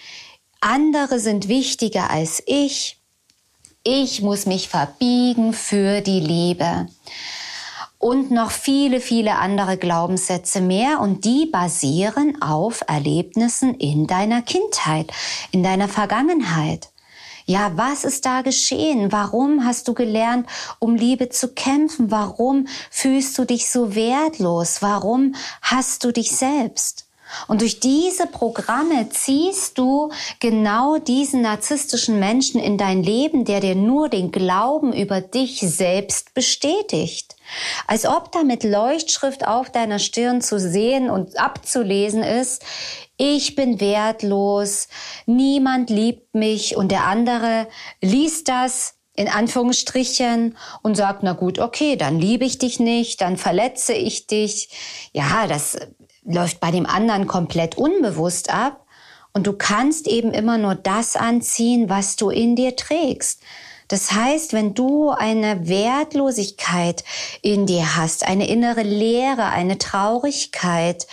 Andere 0.60 1.20
sind 1.20 1.48
wichtiger 1.48 2.10
als 2.10 2.44
ich. 2.46 3.00
Ich 3.84 4.22
muss 4.22 4.46
mich 4.46 4.70
verbiegen 4.70 5.54
für 5.54 6.02
die 6.02 6.20
Liebe. 6.20 6.88
Und 8.04 8.32
noch 8.32 8.52
viele, 8.52 9.00
viele 9.00 9.38
andere 9.38 9.78
Glaubenssätze 9.78 10.60
mehr. 10.60 11.00
Und 11.00 11.24
die 11.24 11.46
basieren 11.46 12.42
auf 12.42 12.84
Erlebnissen 12.86 13.76
in 13.76 14.08
deiner 14.08 14.42
Kindheit, 14.42 15.10
in 15.52 15.64
deiner 15.64 15.88
Vergangenheit. 15.88 16.90
Ja, 17.46 17.72
was 17.78 18.04
ist 18.04 18.26
da 18.26 18.42
geschehen? 18.42 19.14
Warum 19.14 19.64
hast 19.64 19.88
du 19.88 19.94
gelernt, 19.94 20.50
um 20.80 20.96
Liebe 20.96 21.30
zu 21.30 21.54
kämpfen? 21.54 22.12
Warum 22.12 22.68
fühlst 22.92 23.38
du 23.38 23.46
dich 23.46 23.70
so 23.70 23.96
wertlos? 23.96 24.82
Warum 24.82 25.36
hast 25.62 26.04
du 26.04 26.12
dich 26.12 26.36
selbst? 26.36 27.08
Und 27.48 27.62
durch 27.62 27.80
diese 27.80 28.28
Programme 28.28 29.10
ziehst 29.10 29.78
du 29.78 30.12
genau 30.40 30.98
diesen 30.98 31.42
narzisstischen 31.42 32.20
Menschen 32.20 32.60
in 32.60 32.78
dein 32.78 33.04
Leben, 33.04 33.46
der 33.46 33.60
dir 33.60 33.76
nur 33.76 34.10
den 34.10 34.32
Glauben 34.32 34.94
über 34.94 35.22
dich 35.22 35.60
selbst 35.60 36.34
bestätigt. 36.34 37.36
Als 37.88 38.06
ob 38.06 38.32
da 38.32 38.44
mit 38.44 38.64
Leuchtschrift 38.64 39.48
auf 39.48 39.70
deiner 39.70 40.00
Stirn 40.00 40.42
zu 40.42 40.60
sehen 40.60 41.10
und 41.10 41.38
abzulesen 41.40 42.24
ist, 42.24 42.64
ich 43.18 43.56
bin 43.56 43.80
wertlos, 43.80 44.88
niemand 45.26 45.90
liebt 45.90 46.34
mich 46.34 46.76
und 46.76 46.92
der 46.92 47.06
andere 47.06 47.68
liest 48.02 48.50
das 48.50 48.96
in 49.16 49.28
Anführungsstrichen 49.28 50.58
und 50.82 50.96
sagt, 50.96 51.22
na 51.22 51.34
gut, 51.34 51.60
okay, 51.60 51.96
dann 51.96 52.20
liebe 52.20 52.46
ich 52.46 52.58
dich 52.58 52.80
nicht, 52.80 53.22
dann 53.22 53.38
verletze 53.38 53.94
ich 53.94 54.26
dich. 54.26 54.70
Ja, 55.14 55.46
das 55.48 55.78
läuft 56.26 56.60
bei 56.60 56.72
dem 56.72 56.86
anderen 56.86 57.28
komplett 57.28 57.78
unbewusst 57.78 58.54
ab. 58.54 58.86
Und 59.34 59.48
du 59.48 59.54
kannst 59.54 60.08
eben 60.08 60.32
immer 60.32 60.58
nur 60.58 60.76
das 60.76 61.16
anziehen, 61.16 61.90
was 61.90 62.16
du 62.16 62.30
in 62.30 62.56
dir 62.56 62.76
trägst. 62.76 63.42
Das 63.88 64.12
heißt, 64.12 64.54
wenn 64.54 64.74
du 64.74 65.10
eine 65.10 65.68
Wertlosigkeit 65.68 67.04
in 67.42 67.66
dir 67.66 67.96
hast, 67.96 68.26
eine 68.26 68.48
innere 68.48 68.84
Leere, 68.84 69.46
eine 69.50 69.78
Traurigkeit, 69.78 71.08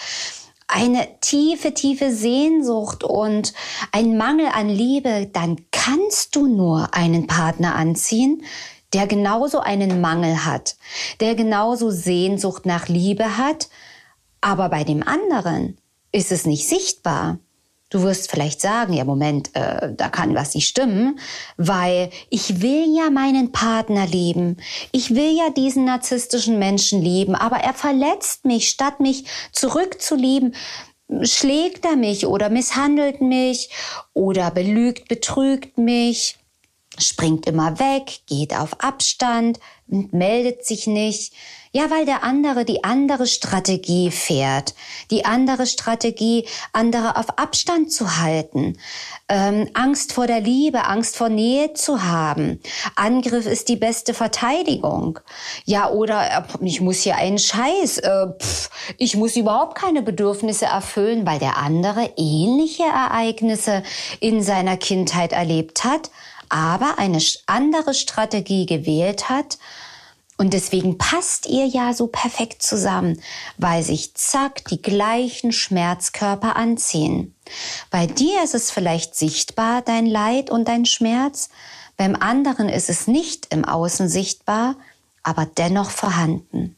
eine 0.67 1.09
tiefe, 1.21 1.75
tiefe 1.75 2.13
Sehnsucht 2.13 3.03
und 3.03 3.53
ein 3.93 4.17
Mangel 4.17 4.47
an 4.47 4.69
Liebe, 4.69 5.29
dann 5.33 5.57
kannst 5.73 6.37
du 6.37 6.47
nur 6.47 6.95
einen 6.95 7.27
Partner 7.27 7.75
anziehen, 7.75 8.45
der 8.93 9.07
genauso 9.07 9.61
einen 9.61 10.01
Mangel 10.01 10.45
hat, 10.45 10.77
der 11.21 11.35
genauso 11.35 11.91
Sehnsucht 11.91 12.67
nach 12.67 12.89
Liebe 12.89 13.37
hat, 13.37 13.69
aber 14.41 14.69
bei 14.69 14.85
dem 14.85 15.07
anderen 15.07 15.79
ist 16.13 16.33
es 16.33 16.47
nicht 16.47 16.67
sichtbar. 16.67 17.39
Du 17.91 18.03
wirst 18.03 18.31
vielleicht 18.31 18.61
sagen, 18.61 18.93
ja 18.93 19.05
Moment, 19.05 19.55
äh, 19.57 19.93
da 19.93 20.09
kann 20.09 20.35
was 20.37 20.55
nicht 20.55 20.69
stimmen, 20.69 21.19
weil 21.57 22.11
ich 22.31 22.63
will 22.63 22.97
ja 22.97 23.11
meinen 23.11 23.51
Partner 23.51 24.07
lieben. 24.07 24.59
Ich 24.93 25.15
will 25.15 25.37
ja 25.37 25.51
diesen 25.51 25.87
narzisstischen 25.87 26.61
Menschen 26.61 27.03
lieben, 27.03 27.35
aber 27.35 27.57
er 27.57 27.75
verletzt 27.75 28.45
mich, 28.45 28.69
statt 28.69 29.01
mich 29.01 29.25
zurückzulieben, 29.51 30.55
schlägt 31.23 31.85
er 31.85 31.97
mich 31.97 32.27
oder 32.27 32.49
misshandelt 32.49 33.21
mich 33.21 33.71
oder 34.15 34.53
belügt, 34.53 35.09
betrügt 35.09 35.77
mich, 35.77 36.39
springt 36.97 37.47
immer 37.47 37.81
weg, 37.81 38.21
geht 38.27 38.55
auf 38.55 38.81
Abstand, 38.81 39.59
meldet 39.87 40.65
sich 40.65 40.87
nicht. 40.87 41.33
Ja, 41.73 41.89
weil 41.89 42.05
der 42.05 42.25
andere 42.25 42.65
die 42.65 42.83
andere 42.83 43.29
Strategie 43.29 44.11
fährt, 44.11 44.75
die 45.13 45.25
andere 45.25 45.67
Strategie, 45.67 46.45
andere 46.73 47.17
auf 47.17 47.39
Abstand 47.39 47.93
zu 47.93 48.19
halten, 48.19 48.77
ähm, 49.29 49.69
Angst 49.75 50.13
vor 50.13 50.27
der 50.27 50.41
Liebe, 50.41 50.87
Angst 50.87 51.17
vor 51.17 51.29
Nähe 51.29 51.73
zu 51.75 52.03
haben. 52.03 52.61
Angriff 52.97 53.47
ist 53.47 53.69
die 53.69 53.77
beste 53.77 54.15
Verteidigung. 54.15 55.21
Ja, 55.65 55.91
oder 55.91 56.49
ich 56.61 56.81
muss 56.81 57.03
hier 57.03 57.15
einen 57.15 57.39
Scheiß, 57.39 57.99
äh, 57.99 58.27
pff, 58.37 58.71
ich 58.99 59.15
muss 59.15 59.37
überhaupt 59.37 59.77
keine 59.77 60.03
Bedürfnisse 60.03 60.65
erfüllen, 60.65 61.25
weil 61.25 61.39
der 61.39 61.57
andere 61.57 62.15
ähnliche 62.17 62.83
Ereignisse 62.83 63.85
in 64.19 64.43
seiner 64.43 64.77
Kindheit 64.77 65.31
erlebt 65.31 65.85
hat, 65.85 66.11
aber 66.49 66.99
eine 66.99 67.23
andere 67.47 67.95
Strategie 67.95 68.67
gewählt 68.67 69.29
hat, 69.29 69.57
und 70.41 70.55
deswegen 70.55 70.97
passt 70.97 71.45
ihr 71.45 71.67
ja 71.67 71.93
so 71.93 72.07
perfekt 72.07 72.63
zusammen, 72.63 73.21
weil 73.59 73.83
sich 73.83 74.15
zack 74.15 74.65
die 74.71 74.81
gleichen 74.81 75.53
Schmerzkörper 75.53 76.57
anziehen. 76.57 77.35
Bei 77.91 78.07
dir 78.07 78.43
ist 78.43 78.55
es 78.55 78.71
vielleicht 78.71 79.15
sichtbar, 79.15 79.83
dein 79.83 80.07
Leid 80.07 80.49
und 80.49 80.67
dein 80.67 80.87
Schmerz, 80.87 81.51
beim 81.99 82.17
anderen 82.17 82.71
ist 82.71 82.89
es 82.89 83.07
nicht 83.07 83.53
im 83.53 83.67
Außen 83.67 84.09
sichtbar, 84.09 84.77
aber 85.23 85.45
dennoch 85.45 85.91
vorhanden. 85.91 86.75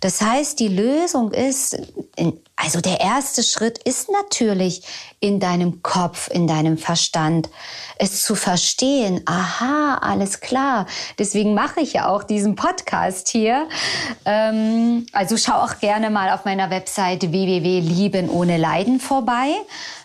Das 0.00 0.20
heißt, 0.20 0.58
die 0.60 0.68
Lösung 0.68 1.32
ist, 1.32 1.76
also 2.56 2.80
der 2.80 3.00
erste 3.00 3.42
Schritt 3.42 3.78
ist 3.78 4.10
natürlich 4.10 4.82
in 5.20 5.40
deinem 5.40 5.82
Kopf, 5.82 6.28
in 6.30 6.46
deinem 6.46 6.78
Verstand, 6.78 7.48
es 7.98 8.22
zu 8.22 8.34
verstehen. 8.34 9.22
Aha, 9.26 9.98
alles 10.00 10.40
klar. 10.40 10.86
Deswegen 11.18 11.54
mache 11.54 11.80
ich 11.80 11.94
ja 11.94 12.08
auch 12.08 12.22
diesen 12.22 12.54
Podcast 12.54 13.28
hier. 13.28 13.68
Ähm, 14.24 15.06
also 15.12 15.36
schau 15.36 15.54
auch 15.54 15.78
gerne 15.80 16.10
mal 16.10 16.30
auf 16.30 16.44
meiner 16.44 16.70
Webseite 16.70 17.32
www.lieben 17.32 18.28
ohne 18.28 18.56
Leiden 18.56 19.00
vorbei. 19.00 19.50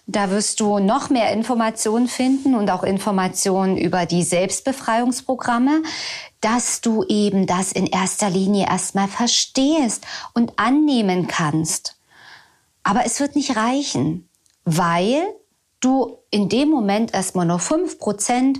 Da 0.06 0.30
wirst 0.30 0.60
du 0.60 0.80
noch 0.80 1.10
mehr 1.10 1.32
Informationen 1.32 2.08
finden 2.08 2.56
und 2.56 2.70
auch 2.70 2.84
Informationen 2.84 3.78
über 3.78 4.06
die 4.06 4.24
Selbstbefreiungsprogramme, 4.24 5.82
dass 6.42 6.82
du 6.82 7.04
eben 7.06 7.48
das 7.48 7.72
in 7.72 7.88
erster 7.88 8.30
Linie 8.30 8.68
erstmal 8.68 9.08
verstehst 9.08 10.06
und 10.34 10.60
annehmen 10.60 11.28
kannst. 11.28 11.98
Aber 12.84 13.06
es 13.06 13.22
wird 13.22 13.38
nicht 13.38 13.56
reichen, 13.56 14.28
weil 14.66 15.24
du 15.80 16.18
in 16.32 16.50
dem 16.50 16.70
Moment 16.70 17.14
erstmal 17.14 17.46
nur 17.46 17.60
fünf 17.60 17.98
Prozent 17.98 18.60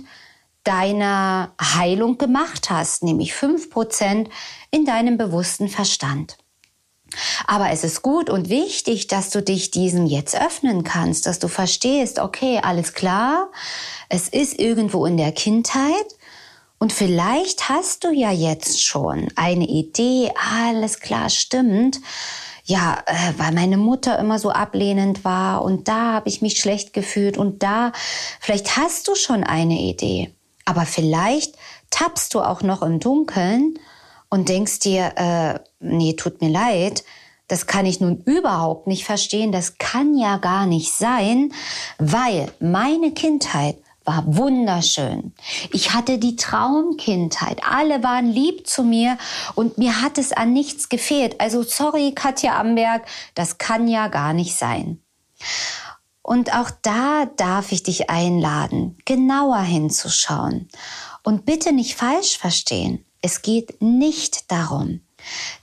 deiner 0.64 1.52
Heilung 1.60 2.16
gemacht 2.16 2.70
hast, 2.70 3.02
nämlich 3.02 3.34
fünf 3.34 3.68
Prozent 3.68 4.30
in 4.70 4.86
deinem 4.86 5.18
bewussten 5.18 5.68
Verstand. 5.68 6.38
Aber 7.46 7.70
es 7.70 7.84
ist 7.84 8.02
gut 8.02 8.30
und 8.30 8.48
wichtig, 8.48 9.06
dass 9.06 9.30
du 9.30 9.42
dich 9.42 9.70
diesem 9.70 10.06
jetzt 10.06 10.34
öffnen 10.40 10.84
kannst, 10.84 11.26
dass 11.26 11.38
du 11.38 11.48
verstehst, 11.48 12.18
okay, 12.18 12.60
alles 12.62 12.92
klar, 12.94 13.50
es 14.08 14.28
ist 14.28 14.58
irgendwo 14.58 15.06
in 15.06 15.16
der 15.16 15.32
Kindheit 15.32 16.06
Und 16.78 16.92
vielleicht 16.92 17.68
hast 17.68 18.04
du 18.04 18.10
ja 18.10 18.30
jetzt 18.30 18.82
schon 18.82 19.28
eine 19.36 19.66
Idee, 19.66 20.32
alles 20.60 21.00
klar, 21.00 21.30
stimmt. 21.30 22.00
Ja, 22.64 23.02
äh, 23.06 23.14
weil 23.38 23.52
meine 23.52 23.76
Mutter 23.76 24.18
immer 24.18 24.38
so 24.38 24.50
ablehnend 24.50 25.24
war 25.24 25.62
und 25.62 25.88
da 25.88 26.12
habe 26.14 26.28
ich 26.28 26.42
mich 26.42 26.58
schlecht 26.58 26.92
gefühlt 26.92 27.36
und 27.38 27.62
da, 27.62 27.92
vielleicht 28.40 28.76
hast 28.76 29.08
du 29.08 29.14
schon 29.14 29.44
eine 29.44 29.80
Idee. 29.80 30.34
Aber 30.64 30.86
vielleicht 30.86 31.56
tappst 31.90 32.34
du 32.34 32.40
auch 32.40 32.62
noch 32.62 32.82
im 32.82 33.00
Dunkeln 33.00 33.78
und 34.34 34.48
denkst 34.48 34.80
dir, 34.80 35.12
äh, 35.14 35.60
nee, 35.78 36.14
tut 36.14 36.40
mir 36.40 36.50
leid, 36.50 37.04
das 37.46 37.68
kann 37.68 37.86
ich 37.86 38.00
nun 38.00 38.16
überhaupt 38.24 38.88
nicht 38.88 39.04
verstehen, 39.04 39.52
das 39.52 39.78
kann 39.78 40.18
ja 40.18 40.38
gar 40.38 40.66
nicht 40.66 40.92
sein, 40.92 41.52
weil 41.98 42.52
meine 42.58 43.12
Kindheit 43.12 43.76
war 44.04 44.24
wunderschön. 44.26 45.34
Ich 45.70 45.94
hatte 45.94 46.18
die 46.18 46.34
Traumkindheit. 46.34 47.60
Alle 47.64 48.02
waren 48.02 48.26
lieb 48.26 48.66
zu 48.66 48.82
mir 48.82 49.18
und 49.54 49.78
mir 49.78 50.02
hat 50.02 50.18
es 50.18 50.32
an 50.32 50.52
nichts 50.52 50.88
gefehlt. 50.88 51.40
Also 51.40 51.62
sorry, 51.62 52.10
Katja 52.12 52.58
Amberg, 52.58 53.06
das 53.36 53.58
kann 53.58 53.86
ja 53.86 54.08
gar 54.08 54.32
nicht 54.32 54.56
sein. 54.56 55.00
Und 56.22 56.52
auch 56.56 56.72
da 56.82 57.26
darf 57.36 57.70
ich 57.70 57.84
dich 57.84 58.10
einladen, 58.10 58.98
genauer 59.04 59.60
hinzuschauen. 59.60 60.68
Und 61.22 61.46
bitte 61.46 61.72
nicht 61.72 61.94
falsch 61.94 62.36
verstehen. 62.36 63.04
Es 63.24 63.40
geht 63.40 63.80
nicht 63.80 64.52
darum, 64.52 65.00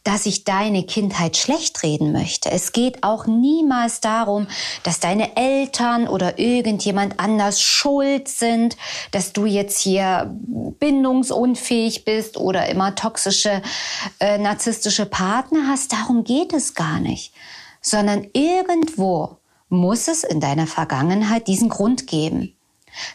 dass 0.04 0.26
ich 0.26 0.46
deine 0.46 0.84
Kindheit 0.84 1.38
schlecht 1.38 1.84
reden 1.84 2.12
möchte. 2.12 2.50
Es 2.50 2.72
geht 2.72 3.04
auch 3.04 3.28
niemals 3.28 4.02
darum, 4.02 4.48
dass 4.82 5.00
deine 5.00 5.38
Eltern 5.38 6.08
oder 6.08 6.40
irgendjemand 6.40 7.20
anders 7.20 7.62
schuld 7.62 8.28
sind, 8.28 8.78
dass 9.12 9.32
du 9.32 9.46
jetzt 9.46 9.80
hier 9.80 10.36
bindungsunfähig 10.80 12.04
bist 12.04 12.38
oder 12.38 12.68
immer 12.68 12.96
toxische, 12.96 13.62
äh, 14.20 14.40
narzisstische 14.40 15.06
Partner 15.06 15.68
hast. 15.68 15.94
Darum 15.94 16.24
geht 16.24 16.54
es 16.54 16.74
gar 16.74 17.00
nicht, 17.00 17.32
sondern 17.80 18.28
irgendwo 18.34 19.38
muss 19.70 20.08
es 20.08 20.24
in 20.24 20.40
deiner 20.40 20.66
Vergangenheit 20.66 21.48
diesen 21.48 21.70
Grund 21.70 22.08
geben. 22.08 22.56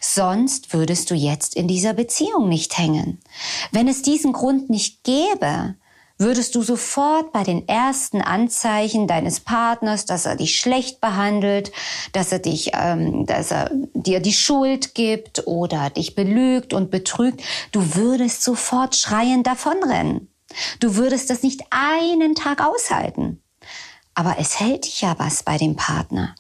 Sonst 0.01 0.73
würdest 0.73 1.11
du 1.11 1.15
jetzt 1.15 1.55
in 1.55 1.69
dieser 1.69 1.93
Beziehung 1.93 2.49
nicht 2.49 2.79
hängen. 2.79 3.21
Wenn 3.73 3.89
es 3.89 4.03
diesen 4.03 4.33
Grund 4.33 4.71
nicht 4.71 5.05
gäbe, 5.05 5.75
würdest 6.19 6.55
du 6.55 6.63
sofort 6.63 7.33
bei 7.33 7.43
den 7.43 7.69
ersten 7.69 8.23
Anzeichen 8.23 9.07
deines 9.07 9.41
Partners, 9.41 10.07
dass 10.07 10.27
er 10.27 10.37
dich 10.37 10.59
schlecht 10.59 11.01
behandelt, 11.01 11.73
dass 12.13 12.33
er 12.33 12.39
dich, 12.39 12.71
ähm, 12.75 13.27
dass 13.27 13.51
er 13.51 13.71
dir 13.95 14.21
die 14.21 14.33
Schuld 14.33 14.95
gibt 14.95 15.47
oder 15.47 15.91
dich 15.91 16.15
belügt 16.15 16.73
und 16.73 16.91
betrügt, 16.91 17.43
du 17.73 17.95
würdest 17.95 18.43
sofort 18.43 18.97
schreiend 18.97 19.47
davonrennen. 19.47 20.33
Du 20.81 20.97
würdest 20.97 21.29
das 21.29 21.43
nicht 21.43 21.63
einen 21.71 22.35
Tag 22.35 22.65
aushalten. 22.65 23.43
Aber 24.15 24.37
es 24.39 24.59
hält 24.59 24.87
dich 24.87 25.03
ja 25.03 25.15
was 25.19 25.43
bei 25.43 25.59
dem 25.59 25.77
Partner. 25.77 26.35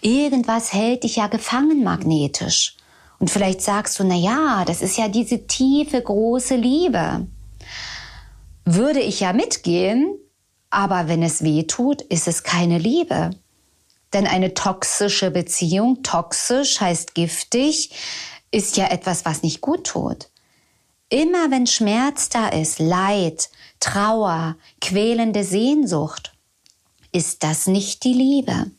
Irgendwas 0.00 0.72
hält 0.72 1.04
dich 1.04 1.16
ja 1.16 1.26
gefangen 1.26 1.82
magnetisch. 1.82 2.76
Und 3.18 3.30
vielleicht 3.30 3.62
sagst 3.62 3.98
du, 3.98 4.04
na 4.04 4.14
ja, 4.14 4.64
das 4.64 4.80
ist 4.80 4.96
ja 4.96 5.08
diese 5.08 5.46
tiefe, 5.46 6.00
große 6.00 6.54
Liebe. 6.54 7.26
Würde 8.64 9.00
ich 9.00 9.20
ja 9.20 9.32
mitgehen, 9.32 10.16
aber 10.70 11.08
wenn 11.08 11.22
es 11.22 11.42
weh 11.42 11.64
tut, 11.64 12.02
ist 12.02 12.28
es 12.28 12.42
keine 12.42 12.78
Liebe. 12.78 13.30
Denn 14.12 14.26
eine 14.26 14.54
toxische 14.54 15.30
Beziehung, 15.30 16.02
toxisch 16.02 16.80
heißt 16.80 17.14
giftig, 17.14 17.90
ist 18.50 18.76
ja 18.76 18.90
etwas, 18.90 19.24
was 19.24 19.42
nicht 19.42 19.60
gut 19.60 19.86
tut. 19.86 20.28
Immer 21.10 21.50
wenn 21.50 21.66
Schmerz 21.66 22.28
da 22.28 22.48
ist, 22.48 22.78
Leid, 22.78 23.50
Trauer, 23.80 24.56
quälende 24.80 25.44
Sehnsucht, 25.44 26.34
ist 27.12 27.42
das 27.42 27.66
nicht 27.66 28.04
die 28.04 28.12
Liebe. 28.12 28.70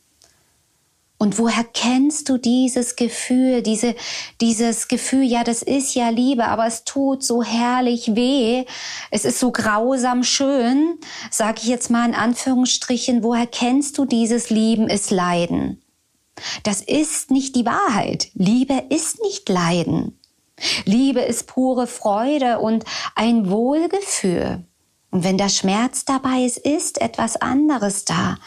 Und 1.22 1.38
woher 1.38 1.64
kennst 1.64 2.30
du 2.30 2.38
dieses 2.38 2.96
Gefühl, 2.96 3.60
diese, 3.60 3.94
dieses 4.40 4.88
Gefühl, 4.88 5.22
ja, 5.22 5.44
das 5.44 5.60
ist 5.60 5.94
ja 5.94 6.08
Liebe, 6.08 6.46
aber 6.46 6.66
es 6.66 6.84
tut 6.84 7.22
so 7.22 7.42
herrlich 7.42 8.16
weh. 8.16 8.64
Es 9.10 9.26
ist 9.26 9.38
so 9.38 9.52
grausam 9.52 10.24
schön, 10.24 10.98
sage 11.30 11.60
ich 11.60 11.68
jetzt 11.68 11.90
mal 11.90 12.08
in 12.08 12.14
Anführungsstrichen. 12.14 13.22
Woher 13.22 13.46
kennst 13.46 13.98
du 13.98 14.06
dieses 14.06 14.48
Lieben 14.48 14.88
ist 14.88 15.10
Leiden? 15.10 15.82
Das 16.62 16.80
ist 16.80 17.30
nicht 17.30 17.54
die 17.54 17.66
Wahrheit. 17.66 18.28
Liebe 18.32 18.84
ist 18.88 19.20
nicht 19.20 19.46
Leiden. 19.50 20.18
Liebe 20.86 21.20
ist 21.20 21.46
pure 21.46 21.86
Freude 21.86 22.60
und 22.60 22.86
ein 23.14 23.50
Wohlgefühl. 23.50 24.64
Und 25.10 25.24
wenn 25.24 25.36
der 25.36 25.50
Schmerz 25.50 26.06
dabei 26.06 26.44
ist, 26.44 26.56
ist 26.56 26.98
etwas 26.98 27.36
anderes 27.36 28.06
da. 28.06 28.38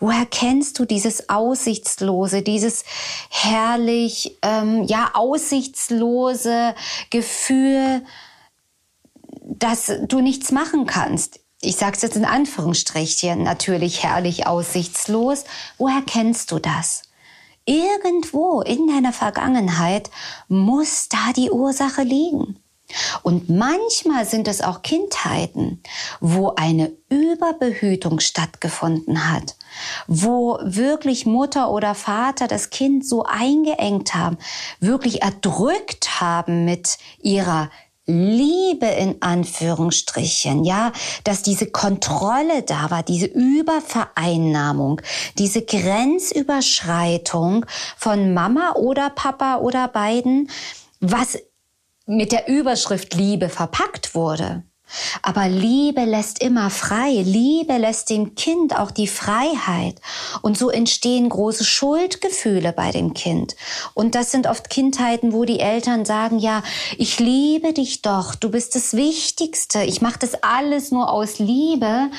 Woher 0.00 0.26
kennst 0.26 0.78
du 0.78 0.84
dieses 0.84 1.28
Aussichtslose, 1.28 2.42
dieses 2.42 2.84
herrlich, 3.30 4.36
ähm, 4.42 4.84
ja, 4.84 5.10
aussichtslose 5.14 6.74
Gefühl, 7.10 8.04
dass 9.42 9.92
du 10.06 10.20
nichts 10.20 10.52
machen 10.52 10.86
kannst? 10.86 11.40
Ich 11.60 11.76
sage 11.76 11.96
es 11.96 12.02
jetzt 12.02 12.16
in 12.16 12.24
Anführungsstrichen, 12.24 13.42
natürlich 13.42 14.04
herrlich 14.04 14.46
aussichtslos. 14.46 15.44
Woher 15.76 16.02
kennst 16.02 16.52
du 16.52 16.60
das? 16.60 17.02
Irgendwo 17.64 18.62
in 18.62 18.86
deiner 18.86 19.12
Vergangenheit 19.12 20.10
muss 20.46 21.08
da 21.08 21.32
die 21.34 21.50
Ursache 21.50 22.02
liegen. 22.02 22.58
Und 23.22 23.50
manchmal 23.50 24.24
sind 24.24 24.48
es 24.48 24.62
auch 24.62 24.82
Kindheiten, 24.82 25.82
wo 26.20 26.54
eine 26.54 26.92
Überbehütung 27.10 28.20
stattgefunden 28.20 29.30
hat, 29.30 29.56
wo 30.06 30.58
wirklich 30.62 31.26
Mutter 31.26 31.70
oder 31.70 31.94
Vater 31.94 32.48
das 32.48 32.70
Kind 32.70 33.06
so 33.06 33.24
eingeengt 33.24 34.14
haben, 34.14 34.38
wirklich 34.80 35.22
erdrückt 35.22 36.20
haben 36.20 36.64
mit 36.64 36.98
ihrer 37.20 37.70
Liebe 38.10 38.86
in 38.86 39.20
Anführungsstrichen, 39.20 40.64
ja, 40.64 40.92
dass 41.24 41.42
diese 41.42 41.70
Kontrolle 41.70 42.62
da 42.62 42.90
war, 42.90 43.02
diese 43.02 43.26
Übervereinnahmung, 43.26 45.02
diese 45.36 45.60
Grenzüberschreitung 45.60 47.66
von 47.98 48.32
Mama 48.32 48.72
oder 48.76 49.10
Papa 49.10 49.58
oder 49.58 49.88
beiden, 49.88 50.48
was 51.00 51.36
mit 52.06 52.32
der 52.32 52.48
Überschrift 52.48 53.12
Liebe 53.12 53.50
verpackt 53.50 54.14
wurde. 54.14 54.62
Aber 55.22 55.48
Liebe 55.48 56.04
lässt 56.04 56.42
immer 56.42 56.70
frei. 56.70 57.22
Liebe 57.24 57.76
lässt 57.76 58.10
dem 58.10 58.34
Kind 58.34 58.78
auch 58.78 58.90
die 58.90 59.08
Freiheit. 59.08 60.00
Und 60.42 60.56
so 60.56 60.70
entstehen 60.70 61.28
große 61.28 61.64
Schuldgefühle 61.64 62.72
bei 62.72 62.90
dem 62.90 63.14
Kind. 63.14 63.56
Und 63.94 64.14
das 64.14 64.30
sind 64.30 64.46
oft 64.46 64.70
Kindheiten, 64.70 65.32
wo 65.32 65.44
die 65.44 65.60
Eltern 65.60 66.04
sagen, 66.04 66.38
ja, 66.38 66.62
ich 66.96 67.18
liebe 67.18 67.72
dich 67.72 68.02
doch, 68.02 68.34
du 68.34 68.50
bist 68.50 68.74
das 68.74 68.94
Wichtigste, 68.94 69.82
ich 69.82 70.00
mache 70.00 70.18
das 70.18 70.42
alles 70.42 70.90
nur 70.90 71.10
aus 71.10 71.38
Liebe. 71.38 72.10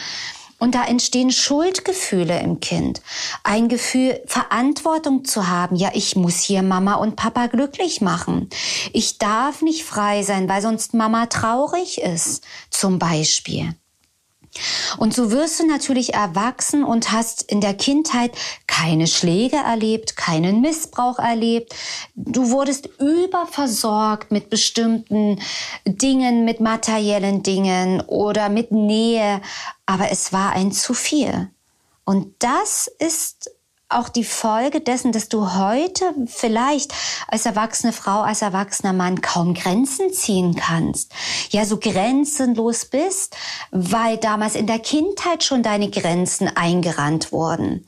Und 0.59 0.75
da 0.75 0.83
entstehen 0.83 1.31
Schuldgefühle 1.31 2.39
im 2.41 2.59
Kind. 2.59 3.01
Ein 3.43 3.69
Gefühl, 3.69 4.21
Verantwortung 4.25 5.23
zu 5.23 5.47
haben. 5.47 5.77
Ja, 5.77 5.91
ich 5.93 6.17
muss 6.17 6.41
hier 6.41 6.61
Mama 6.61 6.95
und 6.95 7.15
Papa 7.15 7.47
glücklich 7.47 8.01
machen. 8.01 8.49
Ich 8.91 9.17
darf 9.17 9.61
nicht 9.61 9.85
frei 9.85 10.21
sein, 10.23 10.49
weil 10.49 10.61
sonst 10.61 10.93
Mama 10.93 11.27
traurig 11.27 12.01
ist, 12.01 12.43
zum 12.69 12.99
Beispiel. 12.99 13.73
Und 14.97 15.13
so 15.13 15.31
wirst 15.31 15.59
du 15.59 15.67
natürlich 15.67 16.13
erwachsen 16.13 16.83
und 16.83 17.11
hast 17.11 17.43
in 17.43 17.61
der 17.61 17.75
Kindheit 17.75 18.31
keine 18.67 19.07
Schläge 19.07 19.57
erlebt, 19.57 20.17
keinen 20.17 20.61
Missbrauch 20.61 21.19
erlebt. 21.19 21.75
Du 22.15 22.49
wurdest 22.49 22.89
überversorgt 22.99 24.31
mit 24.31 24.49
bestimmten 24.49 25.39
Dingen, 25.85 26.45
mit 26.45 26.59
materiellen 26.59 27.43
Dingen 27.43 28.01
oder 28.01 28.49
mit 28.49 28.71
Nähe, 28.71 29.41
aber 29.89 30.11
es 30.11 30.31
war 30.31 30.51
ein 30.51 30.71
zu 30.71 30.93
viel. 30.93 31.49
Und 32.05 32.35
das 32.43 32.87
ist 32.99 33.49
auch 33.89 34.07
die 34.07 34.23
Folge 34.23 34.81
dessen, 34.81 35.11
dass 35.11 35.29
du 35.29 35.55
heute 35.55 36.13
vielleicht 36.27 36.93
als 37.27 37.47
erwachsene 37.47 37.91
Frau, 37.91 38.21
als 38.21 38.43
erwachsener 38.43 38.93
Mann 38.93 39.21
kaum 39.21 39.55
Grenzen 39.55 40.13
ziehen 40.13 40.55
kannst. 40.55 41.11
Ja, 41.49 41.65
so 41.65 41.77
grenzenlos 41.77 42.85
bist, 42.85 43.35
weil 43.71 44.17
damals 44.17 44.53
in 44.53 44.67
der 44.67 44.77
Kindheit 44.77 45.43
schon 45.43 45.63
deine 45.63 45.89
Grenzen 45.89 46.55
eingerannt 46.55 47.31
wurden. 47.31 47.83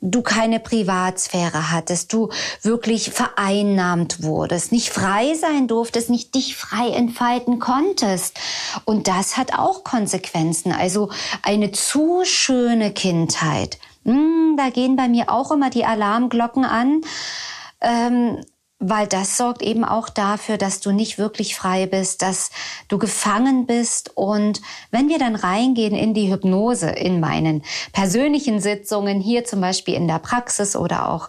Du 0.00 0.22
keine 0.22 0.60
Privatsphäre 0.60 1.72
hattest, 1.72 2.12
du 2.12 2.28
wirklich 2.62 3.10
vereinnahmt 3.10 4.22
wurdest, 4.22 4.70
nicht 4.70 4.90
frei 4.90 5.34
sein 5.34 5.66
durftest, 5.66 6.10
nicht 6.10 6.32
dich 6.36 6.56
frei 6.56 6.90
entfalten 6.90 7.58
konntest. 7.58 8.38
Und 8.84 9.08
das 9.08 9.36
hat 9.36 9.58
auch 9.58 9.82
Konsequenzen. 9.82 10.70
Also 10.70 11.10
eine 11.42 11.72
zu 11.72 12.22
schöne 12.24 12.92
Kindheit 12.92 13.78
hm, 14.04 14.56
da 14.56 14.70
gehen 14.70 14.96
bei 14.96 15.08
mir 15.08 15.30
auch 15.30 15.50
immer 15.50 15.70
die 15.70 15.84
Alarmglocken 15.84 16.64
an. 16.64 17.02
Ähm, 17.80 18.40
weil 18.80 19.06
das 19.06 19.36
sorgt 19.36 19.60
eben 19.60 19.84
auch 19.84 20.08
dafür, 20.08 20.56
dass 20.56 20.80
du 20.80 20.90
nicht 20.90 21.18
wirklich 21.18 21.54
frei 21.54 21.86
bist, 21.86 22.22
dass 22.22 22.50
du 22.88 22.96
gefangen 22.98 23.66
bist. 23.66 24.16
Und 24.16 24.62
wenn 24.90 25.10
wir 25.10 25.18
dann 25.18 25.36
reingehen 25.36 25.94
in 25.94 26.14
die 26.14 26.32
Hypnose, 26.32 26.88
in 26.88 27.20
meinen 27.20 27.62
persönlichen 27.92 28.58
Sitzungen, 28.58 29.20
hier 29.20 29.44
zum 29.44 29.60
Beispiel 29.60 29.94
in 29.94 30.08
der 30.08 30.18
Praxis 30.18 30.76
oder 30.76 31.10
auch 31.10 31.28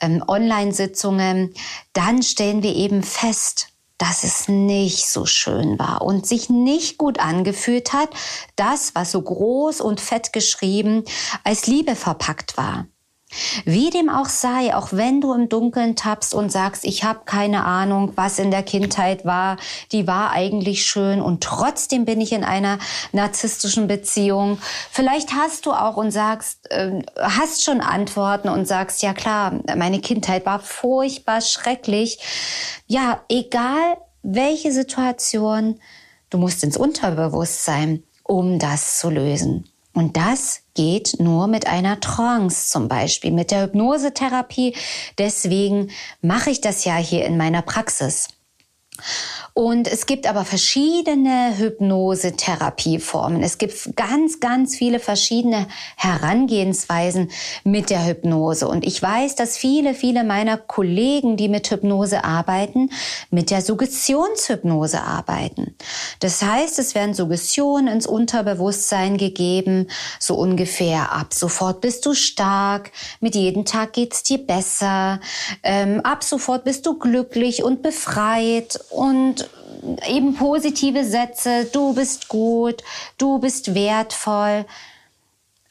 ähm, 0.00 0.22
Online-Sitzungen, 0.26 1.52
dann 1.92 2.22
stellen 2.22 2.62
wir 2.62 2.74
eben 2.76 3.02
fest, 3.02 3.71
dass 4.02 4.24
es 4.24 4.48
nicht 4.48 5.08
so 5.08 5.26
schön 5.26 5.78
war 5.78 6.02
und 6.02 6.26
sich 6.26 6.50
nicht 6.50 6.98
gut 6.98 7.20
angefühlt 7.20 7.92
hat, 7.92 8.08
das, 8.56 8.96
was 8.96 9.12
so 9.12 9.22
groß 9.22 9.80
und 9.80 10.00
fett 10.00 10.32
geschrieben 10.32 11.04
als 11.44 11.68
Liebe 11.68 11.94
verpackt 11.94 12.56
war. 12.56 12.88
Wie 13.64 13.90
dem 13.90 14.08
auch 14.08 14.28
sei, 14.28 14.74
auch 14.74 14.88
wenn 14.92 15.20
du 15.20 15.32
im 15.32 15.48
Dunkeln 15.48 15.96
tappst 15.96 16.34
und 16.34 16.52
sagst, 16.52 16.84
ich 16.84 17.04
habe 17.04 17.20
keine 17.24 17.64
Ahnung, 17.64 18.12
was 18.16 18.38
in 18.38 18.50
der 18.50 18.62
Kindheit 18.62 19.24
war, 19.24 19.56
die 19.90 20.06
war 20.06 20.32
eigentlich 20.32 20.84
schön 20.84 21.20
und 21.20 21.42
trotzdem 21.42 22.04
bin 22.04 22.20
ich 22.20 22.32
in 22.32 22.44
einer 22.44 22.78
narzisstischen 23.12 23.86
Beziehung. 23.86 24.58
Vielleicht 24.90 25.32
hast 25.34 25.66
du 25.66 25.72
auch 25.72 25.96
und 25.96 26.10
sagst, 26.10 26.70
äh, 26.70 27.02
hast 27.20 27.64
schon 27.64 27.80
Antworten 27.80 28.48
und 28.48 28.66
sagst, 28.66 29.02
ja 29.02 29.14
klar, 29.14 29.60
meine 29.76 30.00
Kindheit 30.00 30.46
war 30.46 30.60
furchtbar 30.60 31.40
schrecklich. 31.40 32.18
Ja, 32.86 33.22
egal 33.28 33.96
welche 34.22 34.72
Situation, 34.72 35.80
du 36.30 36.38
musst 36.38 36.62
ins 36.64 36.76
Unterbewusstsein, 36.76 38.02
um 38.22 38.58
das 38.58 38.98
zu 38.98 39.10
lösen. 39.10 39.71
Und 39.94 40.16
das 40.16 40.62
geht 40.74 41.16
nur 41.18 41.46
mit 41.46 41.66
einer 41.66 42.00
Trance 42.00 42.70
zum 42.70 42.88
Beispiel, 42.88 43.30
mit 43.30 43.50
der 43.50 43.64
Hypnosetherapie. 43.64 44.74
Deswegen 45.18 45.90
mache 46.22 46.50
ich 46.50 46.60
das 46.60 46.84
ja 46.84 46.96
hier 46.96 47.26
in 47.26 47.36
meiner 47.36 47.62
Praxis. 47.62 48.28
Und 49.54 49.86
es 49.86 50.06
gibt 50.06 50.26
aber 50.26 50.46
verschiedene 50.46 51.58
Hypnose-Therapieformen. 51.58 53.42
Es 53.42 53.58
gibt 53.58 53.96
ganz, 53.96 54.40
ganz 54.40 54.76
viele 54.76 54.98
verschiedene 54.98 55.66
Herangehensweisen 55.96 57.30
mit 57.62 57.90
der 57.90 58.06
Hypnose. 58.06 58.66
Und 58.66 58.86
ich 58.86 59.02
weiß, 59.02 59.34
dass 59.34 59.58
viele, 59.58 59.92
viele 59.94 60.24
meiner 60.24 60.56
Kollegen, 60.56 61.36
die 61.36 61.50
mit 61.50 61.70
Hypnose 61.70 62.24
arbeiten, 62.24 62.88
mit 63.30 63.50
der 63.50 63.60
Suggestionshypnose 63.60 65.02
arbeiten. 65.02 65.76
Das 66.20 66.40
heißt, 66.40 66.78
es 66.78 66.94
werden 66.94 67.12
Suggestionen 67.12 67.88
ins 67.88 68.06
Unterbewusstsein 68.06 69.18
gegeben, 69.18 69.88
so 70.18 70.34
ungefähr 70.34 71.12
ab 71.12 71.34
sofort 71.34 71.82
bist 71.82 72.06
du 72.06 72.14
stark, 72.14 72.90
mit 73.20 73.34
jedem 73.34 73.66
Tag 73.66 73.92
geht's 73.92 74.22
dir 74.22 74.38
besser, 74.38 75.20
ähm, 75.62 76.00
ab 76.04 76.24
sofort 76.24 76.64
bist 76.64 76.86
du 76.86 76.98
glücklich 76.98 77.62
und 77.62 77.82
befreit 77.82 78.80
und 78.92 79.48
eben 80.06 80.34
positive 80.34 81.04
Sätze, 81.04 81.64
du 81.64 81.94
bist 81.94 82.28
gut, 82.28 82.82
du 83.18 83.38
bist 83.38 83.74
wertvoll. 83.74 84.64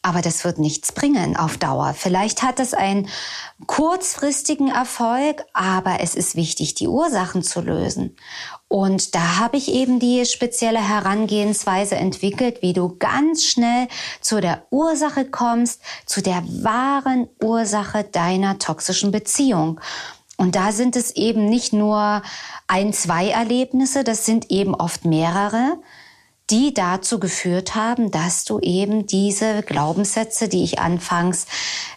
Aber 0.03 0.23
das 0.23 0.43
wird 0.43 0.57
nichts 0.57 0.91
bringen 0.93 1.37
auf 1.37 1.57
Dauer. 1.57 1.93
Vielleicht 1.95 2.41
hat 2.41 2.59
es 2.59 2.73
einen 2.73 3.07
kurzfristigen 3.67 4.69
Erfolg, 4.69 5.45
aber 5.53 5.99
es 5.99 6.15
ist 6.15 6.35
wichtig, 6.35 6.73
die 6.73 6.87
Ursachen 6.87 7.43
zu 7.43 7.61
lösen. 7.61 8.15
Und 8.67 9.13
da 9.13 9.37
habe 9.37 9.57
ich 9.57 9.71
eben 9.71 9.99
die 9.99 10.25
spezielle 10.25 10.79
Herangehensweise 10.79 11.97
entwickelt, 11.97 12.63
wie 12.63 12.73
du 12.73 12.95
ganz 12.97 13.43
schnell 13.43 13.87
zu 14.21 14.41
der 14.41 14.65
Ursache 14.71 15.25
kommst, 15.25 15.81
zu 16.07 16.23
der 16.23 16.41
wahren 16.47 17.27
Ursache 17.39 18.03
deiner 18.03 18.57
toxischen 18.57 19.11
Beziehung. 19.11 19.79
Und 20.41 20.55
da 20.55 20.71
sind 20.71 20.95
es 20.95 21.11
eben 21.11 21.45
nicht 21.45 21.71
nur 21.71 22.23
ein, 22.65 22.93
zwei 22.93 23.29
Erlebnisse, 23.29 24.03
das 24.03 24.25
sind 24.25 24.49
eben 24.49 24.73
oft 24.73 25.05
mehrere, 25.05 25.77
die 26.49 26.73
dazu 26.73 27.19
geführt 27.19 27.75
haben, 27.75 28.09
dass 28.09 28.43
du 28.43 28.57
eben 28.57 29.05
diese 29.05 29.61
Glaubenssätze, 29.61 30.49
die 30.49 30.63
ich 30.63 30.79
anfangs 30.79 31.45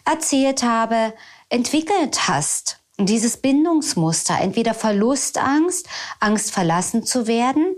erzählt 0.04 0.62
habe, 0.62 1.14
entwickelt 1.48 2.28
hast. 2.28 2.80
Und 2.98 3.08
dieses 3.08 3.38
Bindungsmuster, 3.38 4.38
entweder 4.38 4.74
Verlustangst, 4.74 5.88
Angst 6.20 6.50
verlassen 6.50 7.02
zu 7.02 7.26
werden, 7.26 7.74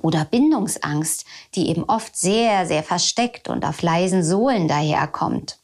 oder 0.00 0.24
Bindungsangst, 0.24 1.26
die 1.56 1.68
eben 1.68 1.84
oft 1.84 2.16
sehr, 2.16 2.66
sehr 2.66 2.82
versteckt 2.82 3.50
und 3.50 3.66
auf 3.66 3.82
leisen 3.82 4.24
Sohlen 4.24 4.66
daherkommt. 4.66 5.58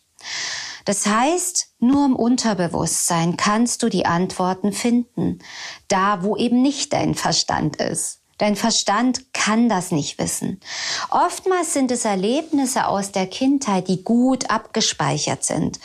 Das 0.86 1.04
heißt, 1.04 1.74
nur 1.80 2.06
im 2.06 2.16
Unterbewusstsein 2.16 3.36
kannst 3.36 3.82
du 3.82 3.88
die 3.88 4.06
Antworten 4.06 4.72
finden, 4.72 5.40
da 5.88 6.22
wo 6.22 6.36
eben 6.36 6.62
nicht 6.62 6.92
dein 6.92 7.14
Verstand 7.14 7.76
ist. 7.76 8.20
Dein 8.38 8.54
Verstand 8.54 9.32
kann 9.32 9.68
das 9.68 9.90
nicht 9.90 10.18
wissen. 10.18 10.60
Oftmals 11.10 11.72
sind 11.72 11.90
es 11.90 12.04
Erlebnisse 12.04 12.86
aus 12.86 13.10
der 13.10 13.26
Kindheit, 13.26 13.88
die 13.88 14.04
gut 14.04 14.50
abgespeichert 14.50 15.42
sind, 15.42 15.80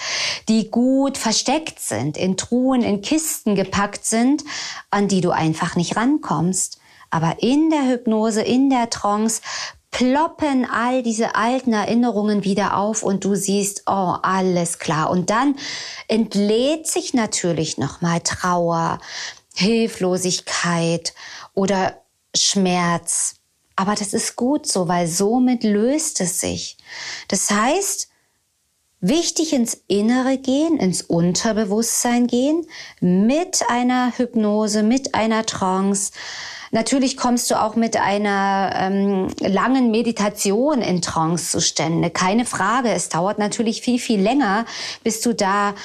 die 0.49 0.69
gut 0.69 1.17
versteckt 1.17 1.79
sind, 1.79 2.17
in 2.17 2.37
Truhen, 2.37 2.83
in 2.83 3.01
Kisten 3.01 3.55
gepackt 3.55 4.05
sind, 4.05 4.43
an 4.91 5.07
die 5.07 5.21
du 5.21 5.31
einfach 5.31 5.75
nicht 5.75 5.95
rankommst. 5.95 6.77
Aber 7.09 7.37
in 7.39 7.69
der 7.69 7.87
Hypnose, 7.87 8.41
in 8.41 8.69
der 8.69 8.89
Trance 8.89 9.41
ploppen 9.91 10.65
all 10.65 11.03
diese 11.03 11.35
alten 11.35 11.73
Erinnerungen 11.73 12.43
wieder 12.43 12.77
auf 12.77 13.03
und 13.03 13.23
du 13.25 13.35
siehst, 13.35 13.83
oh, 13.87 14.15
alles 14.21 14.79
klar. 14.79 15.09
Und 15.09 15.29
dann 15.29 15.55
entlädt 16.07 16.87
sich 16.87 17.13
natürlich 17.13 17.77
nochmal 17.77 18.21
Trauer, 18.21 18.99
Hilflosigkeit 19.53 21.13
oder 21.53 22.01
Schmerz. 22.35 23.35
Aber 23.75 23.95
das 23.95 24.13
ist 24.13 24.35
gut 24.35 24.65
so, 24.65 24.87
weil 24.87 25.07
somit 25.07 25.63
löst 25.63 26.21
es 26.21 26.39
sich. 26.39 26.77
Das 27.27 27.51
heißt, 27.51 28.10
wichtig 29.01 29.53
ins 29.53 29.81
Innere 29.87 30.37
gehen, 30.37 30.77
ins 30.77 31.01
Unterbewusstsein 31.01 32.27
gehen, 32.27 32.65
mit 32.99 33.63
einer 33.67 34.13
Hypnose, 34.17 34.83
mit 34.83 35.15
einer 35.15 35.45
Trance, 35.45 36.11
Natürlich 36.73 37.17
kommst 37.17 37.51
du 37.51 37.61
auch 37.61 37.75
mit 37.75 37.97
einer 37.97 38.71
ähm, 38.75 39.27
langen 39.39 39.91
Meditation 39.91 40.81
in 40.81 41.01
Trancezustände. 41.01 42.09
Keine 42.09 42.45
Frage. 42.45 42.91
Es 42.91 43.09
dauert 43.09 43.39
natürlich 43.39 43.81
viel, 43.81 43.99
viel 43.99 44.21
länger, 44.21 44.65
bis 45.03 45.19
du 45.19 45.35
da 45.35 45.75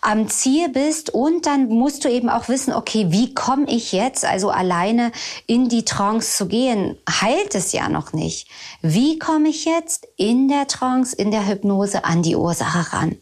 am 0.00 0.28
Ziel 0.28 0.68
bist 0.68 1.10
und 1.10 1.46
dann 1.46 1.68
musst 1.68 2.04
du 2.04 2.10
eben 2.10 2.28
auch 2.28 2.48
wissen, 2.48 2.72
okay, 2.72 3.06
wie 3.10 3.34
komme 3.34 3.66
ich 3.68 3.92
jetzt 3.92 4.24
also 4.24 4.50
alleine 4.50 5.12
in 5.46 5.68
die 5.68 5.84
Trance 5.84 6.36
zu 6.36 6.46
gehen? 6.46 6.96
Heilt 7.08 7.54
es 7.54 7.72
ja 7.72 7.88
noch 7.88 8.12
nicht. 8.12 8.48
Wie 8.82 9.18
komme 9.18 9.48
ich 9.48 9.64
jetzt 9.64 10.08
in 10.16 10.48
der 10.48 10.66
Trance, 10.66 11.14
in 11.14 11.30
der 11.30 11.46
Hypnose 11.46 12.04
an 12.04 12.22
die 12.22 12.36
Ursache 12.36 12.92
ran? 12.92 13.16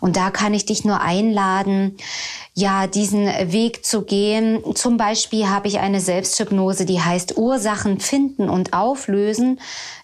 Und 0.00 0.16
da 0.16 0.30
kann 0.30 0.54
ich 0.54 0.66
dich 0.66 0.84
nur 0.84 1.00
einladen, 1.00 1.96
ja, 2.54 2.86
diesen 2.86 3.26
Weg 3.52 3.84
zu 3.84 4.02
gehen. 4.02 4.62
Zum 4.74 4.96
Beispiel 4.96 5.48
habe 5.48 5.68
ich 5.68 5.78
eine 5.78 6.00
Selbsthypnose, 6.00 6.84
die 6.84 7.00
heißt 7.00 7.38
Ursachen 7.38 7.98
finden 8.00 8.48
und 8.48 8.72
auflösen. 8.72 9.60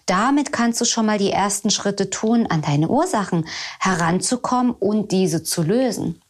Damit 0.07 0.53
kannst 0.53 0.81
du 0.81 0.85
schon 0.85 1.07
mal 1.07 1.19
die 1.19 1.31
ersten 1.31 1.71
Schritte 1.71 2.09
tun, 2.09 2.47
an 2.47 2.63
deine 2.63 2.89
Ursachen 2.89 3.47
heranzukommen 3.79 4.73
und 4.73 5.13
diese 5.13 5.43
zu 5.43 5.63
lösen. 5.63 6.23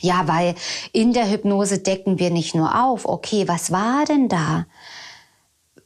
Ja, 0.00 0.26
weil 0.26 0.54
in 0.92 1.12
der 1.12 1.30
Hypnose 1.30 1.78
decken 1.78 2.18
wir 2.18 2.30
nicht 2.30 2.54
nur 2.54 2.82
auf, 2.82 3.04
okay, 3.04 3.46
was 3.46 3.70
war 3.70 4.06
denn 4.06 4.28
da? 4.28 4.64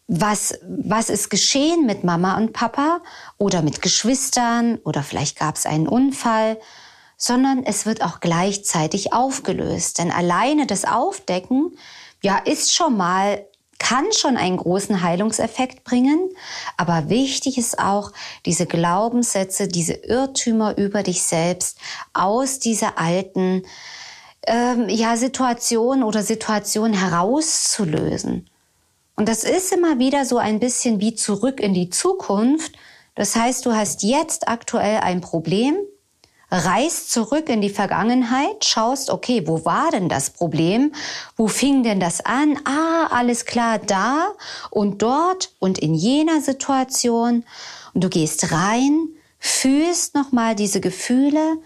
Was, 0.07 0.59
was 0.62 1.09
ist 1.09 1.31
geschehen 1.31 1.87
mit 1.87 2.05
Mama 2.05 2.37
und 2.37 2.53
Papa 2.53 3.01
oder 3.38 3.62
mit 3.62 3.81
Geschwistern 3.81 4.79
oder 4.85 5.03
vielleicht 5.03 5.38
gab 5.38 5.57
es 5.57 5.64
einen 5.64 5.88
Unfall 5.88 6.59
sondern 7.17 7.64
es 7.64 7.87
wird 7.87 8.03
auch 8.03 8.21
gleichzeitig 8.21 9.12
aufgelöst. 9.12 9.99
Denn 9.99 10.11
alleine 10.11 10.67
das 10.67 10.85
Aufdecken, 10.85 11.79
ja, 12.23 12.38
ist 12.38 12.75
schon 12.75 12.97
mal 12.97 13.47
kann 13.79 14.12
schon 14.12 14.37
einen 14.37 14.57
großen 14.57 15.03
Heilungseffekt 15.03 15.85
bringen, 15.85 16.31
aber 16.77 17.11
wichtig 17.11 17.59
ist 17.59 17.79
auch, 17.79 18.12
diese 18.47 18.67
Glaubenssätze, 18.67 19.69
diese 19.69 19.95
Irrtümer 19.95 20.79
über 20.79 21.03
dich 21.03 21.23
selbst 21.23 21.79
aus 22.14 22.61
dieser 22.61 22.99
alten 22.99 23.62
ähm, 24.47 24.88
ja, 24.88 25.17
Situation 25.17 26.03
oder 26.03 26.23
Situation 26.23 26.95
herauszulösen. 26.95 28.49
Und 29.16 29.29
das 29.29 29.44
ist 29.44 29.72
immer 29.72 29.98
wieder 29.98 30.24
so 30.24 30.38
ein 30.38 30.59
bisschen 30.59 31.00
wie 31.00 31.14
zurück 31.14 31.61
in 31.61 31.74
die 31.74 31.90
Zukunft. 31.90 32.72
Das 33.14 33.37
heißt, 33.37 33.64
du 33.64 33.72
hast 33.72 34.03
jetzt 34.03 34.48
aktuell 34.48 34.98
ein 34.98 35.20
Problem, 35.20 35.77
reist 36.50 37.11
zurück 37.11 37.48
in 37.48 37.61
die 37.61 37.70
Vergangenheit, 37.70 38.64
schaust, 38.64 39.11
okay, 39.11 39.46
wo 39.46 39.64
war 39.64 39.90
denn 39.90 40.09
das 40.09 40.31
Problem? 40.31 40.92
Wo 41.37 41.48
fing 41.48 41.83
denn 41.83 42.00
das 42.00 42.24
an? 42.24 42.59
Ah, 42.64 43.07
alles 43.11 43.44
klar, 43.44 43.79
da 43.79 44.33
und 44.70 45.03
dort 45.03 45.53
und 45.59 45.79
in 45.79 45.94
jener 45.94 46.40
Situation. 46.40 47.44
Und 47.92 48.05
du 48.05 48.09
gehst 48.09 48.53
rein, 48.53 49.09
fühlst 49.38 50.14
nochmal 50.14 50.55
diese 50.55 50.81
Gefühle, 50.81 51.59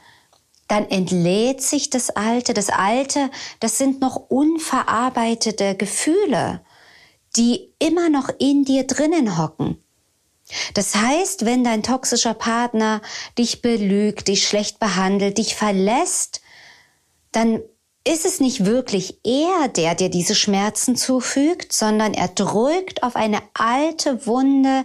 dann 0.69 0.89
entlädt 0.91 1.63
sich 1.63 1.89
das 1.89 2.11
Alte. 2.11 2.53
Das 2.53 2.69
Alte, 2.69 3.31
das 3.61 3.79
sind 3.79 4.01
noch 4.03 4.17
unverarbeitete 4.29 5.75
Gefühle, 5.75 6.61
die 7.39 7.73
immer 7.79 8.11
noch 8.11 8.29
in 8.39 8.65
dir 8.65 8.87
drinnen 8.87 9.39
hocken. 9.39 9.83
Das 10.75 10.95
heißt, 10.95 11.45
wenn 11.45 11.65
dein 11.65 11.83
toxischer 11.83 12.35
Partner 12.35 13.01
dich 13.37 13.63
belügt, 13.63 14.29
dich 14.29 14.47
schlecht 14.47 14.79
behandelt, 14.79 15.39
dich 15.39 15.55
verlässt, 15.55 16.41
dann 17.33 17.61
ist 18.05 18.25
es 18.25 18.41
nicht 18.41 18.65
wirklich 18.65 19.19
er, 19.25 19.69
der 19.69 19.95
dir 19.95 20.09
diese 20.09 20.35
Schmerzen 20.35 20.97
zufügt, 20.97 21.73
sondern 21.73 22.15
er 22.15 22.29
drückt 22.29 23.03
auf 23.03 23.17
eine 23.17 23.43
alte 23.53 24.27
Wunde, 24.27 24.85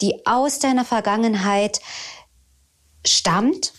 die 0.00 0.26
aus 0.26 0.58
deiner 0.58 0.84
Vergangenheit 0.84 1.80
stammt 3.06 3.73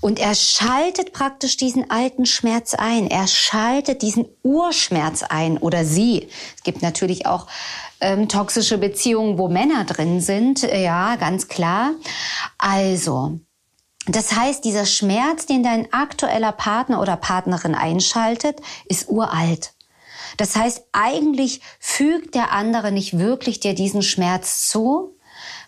und 0.00 0.18
er 0.18 0.34
schaltet 0.34 1.12
praktisch 1.12 1.56
diesen 1.56 1.90
alten 1.90 2.24
Schmerz 2.26 2.74
ein. 2.74 3.08
Er 3.08 3.26
schaltet 3.26 4.02
diesen 4.02 4.26
Urschmerz 4.42 5.22
ein 5.22 5.58
oder 5.58 5.84
sie. 5.84 6.28
Es 6.56 6.62
gibt 6.62 6.82
natürlich 6.82 7.26
auch 7.26 7.46
ähm, 8.00 8.28
toxische 8.28 8.78
Beziehungen, 8.78 9.38
wo 9.38 9.48
Männer 9.48 9.84
drin 9.84 10.20
sind. 10.20 10.62
Ja, 10.62 11.16
ganz 11.16 11.48
klar. 11.48 11.92
Also, 12.56 13.40
das 14.06 14.34
heißt, 14.34 14.64
dieser 14.64 14.86
Schmerz, 14.86 15.44
den 15.44 15.62
dein 15.62 15.92
aktueller 15.92 16.52
Partner 16.52 17.00
oder 17.00 17.16
Partnerin 17.16 17.74
einschaltet, 17.74 18.60
ist 18.86 19.10
uralt. 19.10 19.74
Das 20.38 20.56
heißt, 20.56 20.84
eigentlich 20.92 21.60
fügt 21.78 22.34
der 22.34 22.52
andere 22.52 22.92
nicht 22.92 23.18
wirklich 23.18 23.60
dir 23.60 23.74
diesen 23.74 24.02
Schmerz 24.02 24.68
zu, 24.68 25.16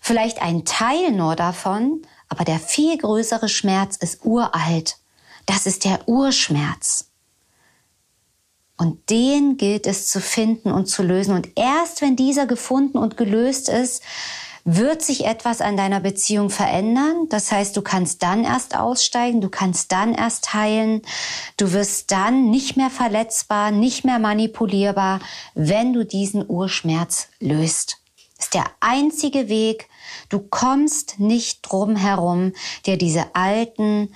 vielleicht 0.00 0.40
ein 0.40 0.64
Teil 0.64 1.12
nur 1.12 1.36
davon, 1.36 2.02
aber 2.32 2.44
der 2.44 2.58
viel 2.58 2.96
größere 2.96 3.50
Schmerz 3.50 3.98
ist 3.98 4.24
uralt. 4.24 4.96
Das 5.44 5.66
ist 5.66 5.84
der 5.84 6.08
Urschmerz. 6.08 7.10
Und 8.78 9.10
den 9.10 9.58
gilt 9.58 9.86
es 9.86 10.08
zu 10.08 10.18
finden 10.18 10.72
und 10.72 10.86
zu 10.86 11.02
lösen. 11.02 11.34
Und 11.34 11.50
erst 11.56 12.00
wenn 12.00 12.16
dieser 12.16 12.46
gefunden 12.46 12.96
und 12.96 13.18
gelöst 13.18 13.68
ist, 13.68 14.02
wird 14.64 15.02
sich 15.02 15.26
etwas 15.26 15.60
an 15.60 15.76
deiner 15.76 16.00
Beziehung 16.00 16.48
verändern. 16.48 17.28
Das 17.28 17.52
heißt, 17.52 17.76
du 17.76 17.82
kannst 17.82 18.22
dann 18.22 18.44
erst 18.44 18.78
aussteigen, 18.78 19.42
du 19.42 19.50
kannst 19.50 19.92
dann 19.92 20.14
erst 20.14 20.54
heilen, 20.54 21.02
du 21.58 21.72
wirst 21.72 22.12
dann 22.12 22.48
nicht 22.48 22.78
mehr 22.78 22.88
verletzbar, 22.88 23.72
nicht 23.72 24.06
mehr 24.06 24.18
manipulierbar, 24.18 25.20
wenn 25.54 25.92
du 25.92 26.06
diesen 26.06 26.48
Urschmerz 26.48 27.28
löst. 27.40 27.98
Das 28.38 28.46
ist 28.46 28.54
der 28.54 28.64
einzige 28.80 29.50
Weg, 29.50 29.90
Du 30.28 30.40
kommst 30.40 31.18
nicht 31.20 31.60
drum 31.62 31.96
herum, 31.96 32.52
dir 32.86 32.96
diese 32.96 33.34
alten 33.34 34.14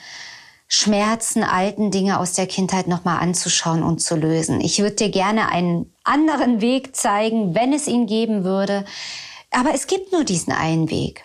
Schmerzen, 0.69 1.45
alten 1.45 1.91
Dinge 1.91 2.19
aus 2.19 2.33
der 2.33 2.47
Kindheit 2.47 2.89
nochmal 2.89 3.21
anzuschauen 3.21 3.83
und 3.83 4.01
zu 4.03 4.17
lösen. 4.17 4.61
Ich 4.61 4.81
würde 4.81 4.97
dir 4.97 5.11
gerne 5.11 5.49
einen 5.49 5.93
anderen 6.03 6.61
Weg 6.61 6.97
zeigen, 6.97 7.55
wenn 7.55 7.73
es 7.73 7.87
ihn 7.87 8.07
geben 8.07 8.43
würde. 8.43 8.85
Aber 9.51 9.75
es 9.75 9.87
gibt 9.87 10.13
nur 10.13 10.25
diesen 10.25 10.53
einen 10.53 10.91
Weg. 10.91 11.25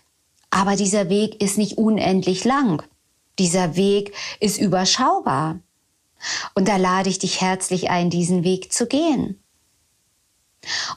Aber 0.51 0.75
dieser 0.75 1.09
Weg 1.09 1.41
ist 1.41 1.57
nicht 1.57 1.77
unendlich 1.77 2.43
lang. 2.43 2.83
Dieser 3.39 3.75
Weg 3.75 4.13
ist 4.39 4.59
überschaubar. 4.59 5.59
Und 6.53 6.67
da 6.67 6.77
lade 6.77 7.09
ich 7.09 7.17
dich 7.17 7.41
herzlich 7.41 7.89
ein, 7.89 8.09
diesen 8.09 8.43
Weg 8.43 8.71
zu 8.71 8.85
gehen. 8.85 9.41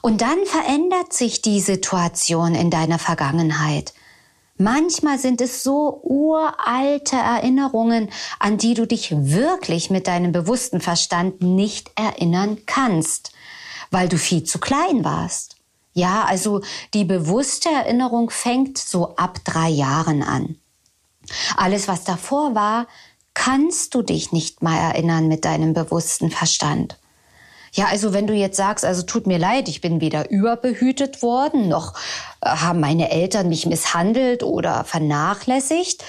Und 0.01 0.21
dann 0.21 0.45
verändert 0.45 1.13
sich 1.13 1.41
die 1.41 1.59
Situation 1.59 2.55
in 2.55 2.69
deiner 2.69 2.99
Vergangenheit. 2.99 3.93
Manchmal 4.57 5.19
sind 5.19 5.41
es 5.41 5.63
so 5.63 5.99
uralte 6.03 7.17
Erinnerungen, 7.17 8.09
an 8.39 8.57
die 8.57 8.73
du 8.73 8.87
dich 8.87 9.11
wirklich 9.11 9.89
mit 9.89 10.07
deinem 10.07 10.31
bewussten 10.31 10.79
Verstand 10.79 11.41
nicht 11.41 11.91
erinnern 11.95 12.59
kannst, 12.65 13.33
weil 13.91 14.07
du 14.07 14.17
viel 14.17 14.43
zu 14.43 14.59
klein 14.59 15.03
warst. 15.03 15.57
Ja, 15.93 16.23
also 16.23 16.61
die 16.93 17.03
bewusste 17.03 17.69
Erinnerung 17.69 18.29
fängt 18.29 18.77
so 18.77 19.15
ab 19.15 19.39
drei 19.43 19.69
Jahren 19.69 20.23
an. 20.23 20.57
Alles, 21.57 21.87
was 21.87 22.03
davor 22.03 22.55
war, 22.55 22.87
kannst 23.33 23.93
du 23.93 24.01
dich 24.03 24.31
nicht 24.31 24.63
mal 24.63 24.77
erinnern 24.77 25.27
mit 25.27 25.43
deinem 25.43 25.73
bewussten 25.73 26.31
Verstand. 26.31 26.97
Ja, 27.75 27.87
also 27.87 28.13
wenn 28.13 28.25
du 28.25 28.33
jetzt 28.33 28.55
sagst, 28.55 28.85
also 28.85 29.01
tut 29.03 29.27
mir 29.27 29.37
leid, 29.37 29.67
ich 29.67 29.81
bin 29.81 29.99
weder 29.99 30.29
überbehütet 30.29 31.21
worden, 31.21 31.67
noch 31.67 31.93
äh, 32.39 32.47
haben 32.47 32.79
meine 32.79 33.11
Eltern 33.11 33.49
mich 33.49 33.65
misshandelt 33.65 34.43
oder 34.43 34.85
vernachlässigt. 34.85 36.03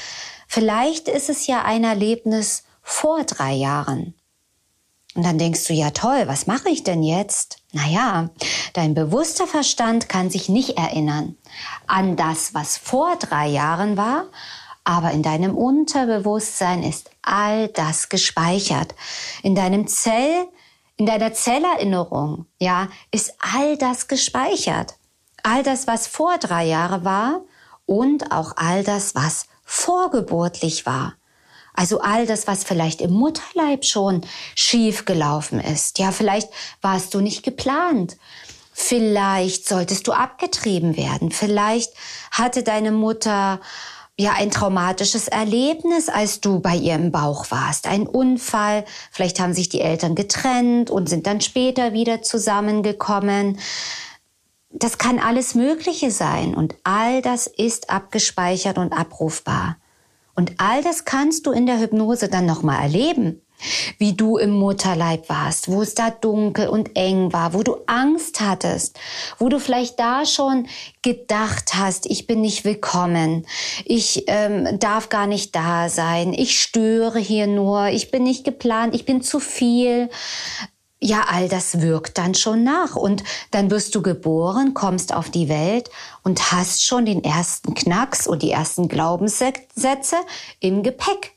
Vielleicht 0.46 1.08
ist 1.08 1.28
es 1.28 1.48
ja 1.48 1.64
ein 1.64 1.82
Erlebnis 1.82 2.62
vor 2.82 3.24
drei 3.24 3.52
Jahren. 3.52 4.14
Und 5.16 5.24
dann 5.24 5.38
denkst 5.38 5.64
du, 5.64 5.72
ja 5.72 5.90
toll, 5.90 6.24
was 6.26 6.46
mache 6.46 6.68
ich 6.68 6.84
denn 6.84 7.02
jetzt? 7.02 7.56
Naja, 7.72 8.30
dein 8.74 8.94
bewusster 8.94 9.48
Verstand 9.48 10.08
kann 10.08 10.30
sich 10.30 10.48
nicht 10.48 10.78
erinnern 10.78 11.36
an 11.88 12.14
das, 12.16 12.54
was 12.54 12.76
vor 12.76 13.16
drei 13.16 13.48
Jahren 13.48 13.96
war, 13.96 14.26
aber 14.84 15.10
in 15.10 15.24
deinem 15.24 15.56
Unterbewusstsein 15.56 16.84
ist 16.84 17.10
all 17.22 17.68
das 17.68 18.08
gespeichert. 18.08 18.94
In 19.42 19.56
deinem 19.56 19.88
Zell, 19.88 20.46
in 20.96 21.06
deiner 21.06 21.32
Zellerinnerung, 21.32 22.46
ja, 22.58 22.88
ist 23.10 23.34
all 23.38 23.76
das 23.76 24.08
gespeichert. 24.08 24.94
All 25.42 25.62
das, 25.62 25.86
was 25.86 26.06
vor 26.06 26.38
drei 26.38 26.64
Jahre 26.64 27.04
war 27.04 27.42
und 27.84 28.32
auch 28.32 28.54
all 28.56 28.82
das, 28.82 29.14
was 29.14 29.46
vorgeburtlich 29.64 30.86
war. 30.86 31.14
Also 31.74 32.00
all 32.00 32.26
das, 32.26 32.46
was 32.46 32.64
vielleicht 32.64 33.02
im 33.02 33.12
Mutterleib 33.12 33.84
schon 33.84 34.22
schief 34.54 35.04
gelaufen 35.04 35.60
ist. 35.60 35.98
Ja, 35.98 36.10
vielleicht 36.10 36.48
warst 36.80 37.12
du 37.12 37.20
nicht 37.20 37.42
geplant. 37.42 38.16
Vielleicht 38.72 39.68
solltest 39.68 40.06
du 40.06 40.12
abgetrieben 40.12 40.96
werden. 40.96 41.30
Vielleicht 41.30 41.92
hatte 42.30 42.62
deine 42.62 42.92
Mutter 42.92 43.60
ja 44.18 44.32
ein 44.32 44.50
traumatisches 44.50 45.28
Erlebnis, 45.28 46.08
als 46.08 46.40
du 46.40 46.60
bei 46.60 46.74
ihr 46.74 46.94
im 46.94 47.12
Bauch 47.12 47.50
warst. 47.50 47.86
Ein 47.86 48.06
Unfall, 48.06 48.84
vielleicht 49.10 49.40
haben 49.40 49.52
sich 49.52 49.68
die 49.68 49.80
Eltern 49.80 50.14
getrennt 50.14 50.90
und 50.90 51.08
sind 51.08 51.26
dann 51.26 51.40
später 51.40 51.92
wieder 51.92 52.22
zusammengekommen. 52.22 53.58
Das 54.70 54.98
kann 54.98 55.18
alles 55.18 55.54
Mögliche 55.54 56.10
sein 56.10 56.54
und 56.54 56.74
all 56.84 57.22
das 57.22 57.46
ist 57.46 57.90
abgespeichert 57.90 58.78
und 58.78 58.92
abrufbar. 58.92 59.76
Und 60.34 60.54
all 60.58 60.82
das 60.82 61.04
kannst 61.04 61.46
du 61.46 61.52
in 61.52 61.66
der 61.66 61.80
Hypnose 61.80 62.28
dann 62.28 62.46
nochmal 62.46 62.82
erleben 62.82 63.42
wie 63.98 64.14
du 64.14 64.36
im 64.36 64.50
Mutterleib 64.50 65.28
warst, 65.28 65.68
wo 65.68 65.82
es 65.82 65.94
da 65.94 66.10
dunkel 66.10 66.68
und 66.68 66.96
eng 66.96 67.32
war, 67.32 67.54
wo 67.54 67.62
du 67.62 67.76
Angst 67.86 68.40
hattest, 68.40 68.98
wo 69.38 69.48
du 69.48 69.58
vielleicht 69.58 69.98
da 69.98 70.26
schon 70.26 70.66
gedacht 71.02 71.74
hast, 71.74 72.06
ich 72.06 72.26
bin 72.26 72.40
nicht 72.40 72.64
willkommen, 72.64 73.46
ich 73.84 74.24
ähm, 74.26 74.78
darf 74.78 75.08
gar 75.08 75.26
nicht 75.26 75.54
da 75.54 75.88
sein, 75.88 76.32
ich 76.32 76.60
störe 76.60 77.18
hier 77.18 77.46
nur, 77.46 77.88
ich 77.88 78.10
bin 78.10 78.24
nicht 78.24 78.44
geplant, 78.44 78.94
ich 78.94 79.04
bin 79.04 79.22
zu 79.22 79.40
viel. 79.40 80.10
Ja, 80.98 81.26
all 81.28 81.48
das 81.48 81.82
wirkt 81.82 82.16
dann 82.16 82.34
schon 82.34 82.64
nach 82.64 82.96
und 82.96 83.22
dann 83.50 83.70
wirst 83.70 83.94
du 83.94 84.00
geboren, 84.00 84.72
kommst 84.72 85.12
auf 85.12 85.28
die 85.28 85.48
Welt 85.48 85.90
und 86.22 86.52
hast 86.52 86.84
schon 86.84 87.04
den 87.04 87.22
ersten 87.22 87.74
Knacks 87.74 88.26
und 88.26 88.42
die 88.42 88.50
ersten 88.50 88.88
Glaubenssätze 88.88 90.16
im 90.58 90.82
Gepäck. 90.82 91.35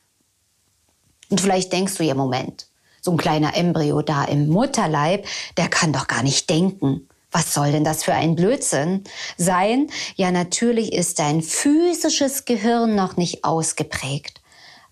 Und 1.30 1.42
vielleicht 1.42 1.72
denkst 1.72 1.96
du 1.96 2.04
ja, 2.04 2.16
Moment, 2.16 2.68
so 3.02 3.12
ein 3.12 3.18
kleiner 3.18 3.56
Embryo 3.56 4.02
da 4.02 4.26
im 4.26 4.48
Mutterleib, 4.48 5.26
der 5.58 5.68
kann 5.68 5.94
doch 5.94 6.08
gar 6.08 6.24
nicht 6.24 6.50
denken. 6.50 7.08
Was 7.32 7.54
soll 7.54 7.72
denn 7.72 7.84
das 7.84 8.04
für 8.04 8.14
ein 8.14 8.36
Blödsinn 8.36 9.04
sein? 9.38 9.88
Ja, 10.16 10.32
natürlich 10.32 10.94
ist 10.94 11.20
dein 11.20 11.42
physisches 11.44 12.46
Gehirn 12.46 12.96
noch 12.96 13.18
nicht 13.18 13.44
ausgeprägt 13.44 14.39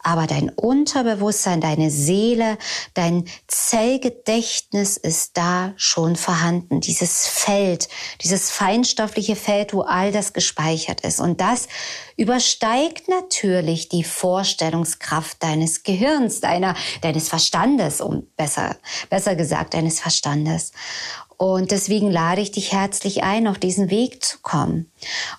aber 0.07 0.25
dein 0.25 0.47
Unterbewusstsein, 0.47 1.59
deine 1.59 1.91
Seele, 1.91 2.57
dein 2.93 3.25
Zellgedächtnis 3.47 4.95
ist 4.95 5.35
da 5.35 5.73
schon 5.75 6.15
vorhanden. 6.15 6.79
Dieses 6.79 7.27
Feld, 7.27 7.89
dieses 8.23 8.49
feinstoffliche 8.49 9.35
Feld, 9.35 9.73
wo 9.73 9.81
all 9.81 10.13
das 10.13 10.31
gespeichert 10.31 11.01
ist. 11.01 11.19
Und 11.19 11.41
das 11.41 11.67
übersteigt 12.15 13.09
natürlich 13.09 13.89
die 13.89 14.05
Vorstellungskraft 14.05 15.43
deines 15.43 15.83
Gehirns, 15.83 16.39
deiner, 16.39 16.73
deines 17.01 17.27
Verstandes, 17.27 17.99
um 17.99 18.27
besser, 18.37 18.77
besser 19.09 19.35
gesagt, 19.35 19.73
deines 19.73 19.99
Verstandes. 19.99 20.71
Und 21.35 21.71
deswegen 21.71 22.09
lade 22.09 22.39
ich 22.39 22.51
dich 22.51 22.71
herzlich 22.71 23.23
ein, 23.23 23.45
auf 23.45 23.59
diesen 23.59 23.89
Weg 23.89 24.23
zu 24.23 24.37
kommen. 24.41 24.89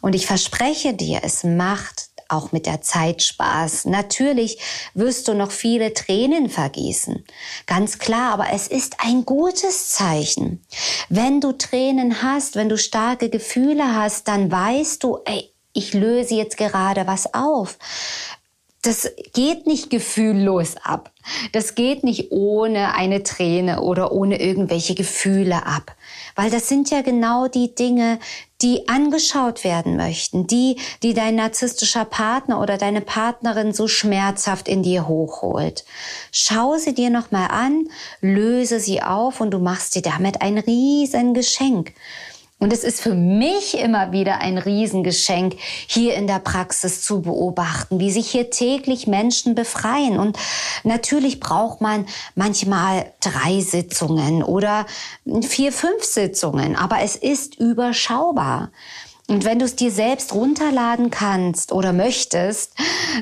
Und 0.03 0.15
ich 0.15 0.27
verspreche 0.27 0.93
dir, 0.93 1.21
es 1.25 1.43
macht 1.43 2.08
auch 2.29 2.53
mit 2.53 2.67
der 2.67 2.83
Zeit 2.83 3.23
Spaß. 3.23 3.87
Natürlich 3.87 4.59
wirst 4.95 5.29
du 5.29 5.35
noch 5.35 5.51
viele 5.51 5.95
Tränen 5.95 6.49
vergießen. 6.49 7.25
Ganz 7.67 7.99
klar, 7.99 8.33
aber 8.33 8.53
es 8.53 8.69
ist 8.69 8.97
ein 8.99 9.25
gutes 9.25 9.91
Zeichen. 9.91 10.65
Wenn 11.09 11.41
du 11.41 11.53
Tränen 11.53 12.23
hast, 12.23 12.57
wenn 12.57 12.69
du 12.69 12.79
starke 12.79 13.31
Gefühle 13.31 13.95
hast, 13.95 14.29
dann 14.29 14.51
weißt 14.51 15.03
du, 15.03 15.19
ey, 15.25 15.51
ich 15.73 15.95
löse 15.95 16.35
jetzt 16.35 16.57
gerade 16.57 17.07
was 17.07 17.35
auf 17.35 17.79
das 18.83 19.11
geht 19.35 19.67
nicht 19.67 19.91
gefühllos 19.91 20.77
ab. 20.83 21.13
Das 21.53 21.75
geht 21.75 22.05
nicht 22.05 22.31
ohne 22.31 22.95
eine 22.95 23.23
Träne 23.23 23.83
oder 23.83 24.13
ohne 24.13 24.41
irgendwelche 24.41 24.95
Gefühle 24.95 25.67
ab. 25.67 25.97
Weil 26.37 26.51
das 26.51 26.69
sind 26.69 26.91
ja 26.91 27.03
genau 27.03 27.49
die 27.49 27.75
Dinge, 27.75 28.21
die 28.63 28.89
angeschaut 28.89 29.63
werden 29.65 29.97
möchten, 29.97 30.47
die, 30.47 30.77
die 31.03 31.15
dein 31.15 31.37
narzisstischer 31.37 32.05
Partner 32.05 32.61
oder 32.61 32.77
deine 32.77 33.01
Partnerin 33.01 33.73
so 33.73 33.87
schmerzhaft 33.87 34.69
in 34.69 34.83
dir 34.83 35.07
hochholt. 35.07 35.85
Schau 36.33 36.77
sie 36.77 36.95
dir 36.95 37.11
nochmal 37.11 37.49
an, 37.51 37.89
löse 38.21 38.81
sie 38.81 39.03
auf 39.03 39.41
und 39.41 39.53
du 39.53 39.59
machst 39.59 39.95
dir 39.95 40.03
damit 40.03 40.43
ein 40.43 40.59
riesen 40.59 41.35
Geschenk. 41.35 41.93
Und 42.61 42.73
es 42.73 42.83
ist 42.83 43.01
für 43.01 43.15
mich 43.15 43.79
immer 43.79 44.11
wieder 44.11 44.41
ein 44.41 44.59
Riesengeschenk, 44.59 45.55
hier 45.87 46.17
in 46.17 46.27
der 46.27 46.41
Praxis 46.41 47.03
zu 47.03 47.23
beobachten, 47.23 48.01
wie 48.01 48.11
sich 48.11 48.29
hier 48.31 48.51
täglich 48.51 49.07
Menschen 49.07 49.55
befreien. 49.55 50.19
Und 50.19 50.37
natürlich 50.83 51.39
braucht 51.39 51.81
man 51.81 52.07
manchmal 52.35 53.13
drei 53.21 53.61
Sitzungen 53.61 54.43
oder 54.43 54.87
vier, 55.43 55.73
fünf 55.73 56.03
Sitzungen, 56.03 56.75
aber 56.75 57.01
es 57.03 57.15
ist 57.15 57.55
überschaubar. 57.61 58.71
Und 59.31 59.45
wenn 59.45 59.59
du 59.59 59.67
es 59.67 59.77
dir 59.77 59.93
selbst 59.93 60.35
runterladen 60.35 61.11
kannst 61.11 61.71
oder 61.71 61.93
möchtest, 61.93 62.73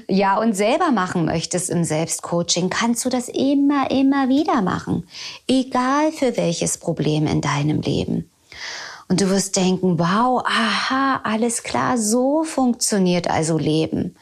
ja, 0.08 0.38
und 0.38 0.54
selber 0.54 0.92
machen 0.92 1.24
möchtest 1.24 1.68
im 1.68 1.82
Selbstcoaching, 1.82 2.70
kannst 2.70 3.04
du 3.04 3.08
das 3.08 3.28
immer, 3.28 3.90
immer 3.90 4.28
wieder 4.28 4.62
machen. 4.62 5.08
Egal 5.48 6.12
für 6.12 6.36
welches 6.36 6.78
Problem 6.78 7.26
in 7.26 7.40
deinem 7.40 7.80
Leben. 7.80 8.30
Und 9.08 9.20
du 9.20 9.30
wirst 9.30 9.56
denken, 9.56 9.98
wow, 9.98 10.42
aha, 10.44 11.20
alles 11.22 11.62
klar, 11.62 11.96
so 11.96 12.42
funktioniert 12.44 13.30
also 13.30 13.56
Leben. 13.56 14.16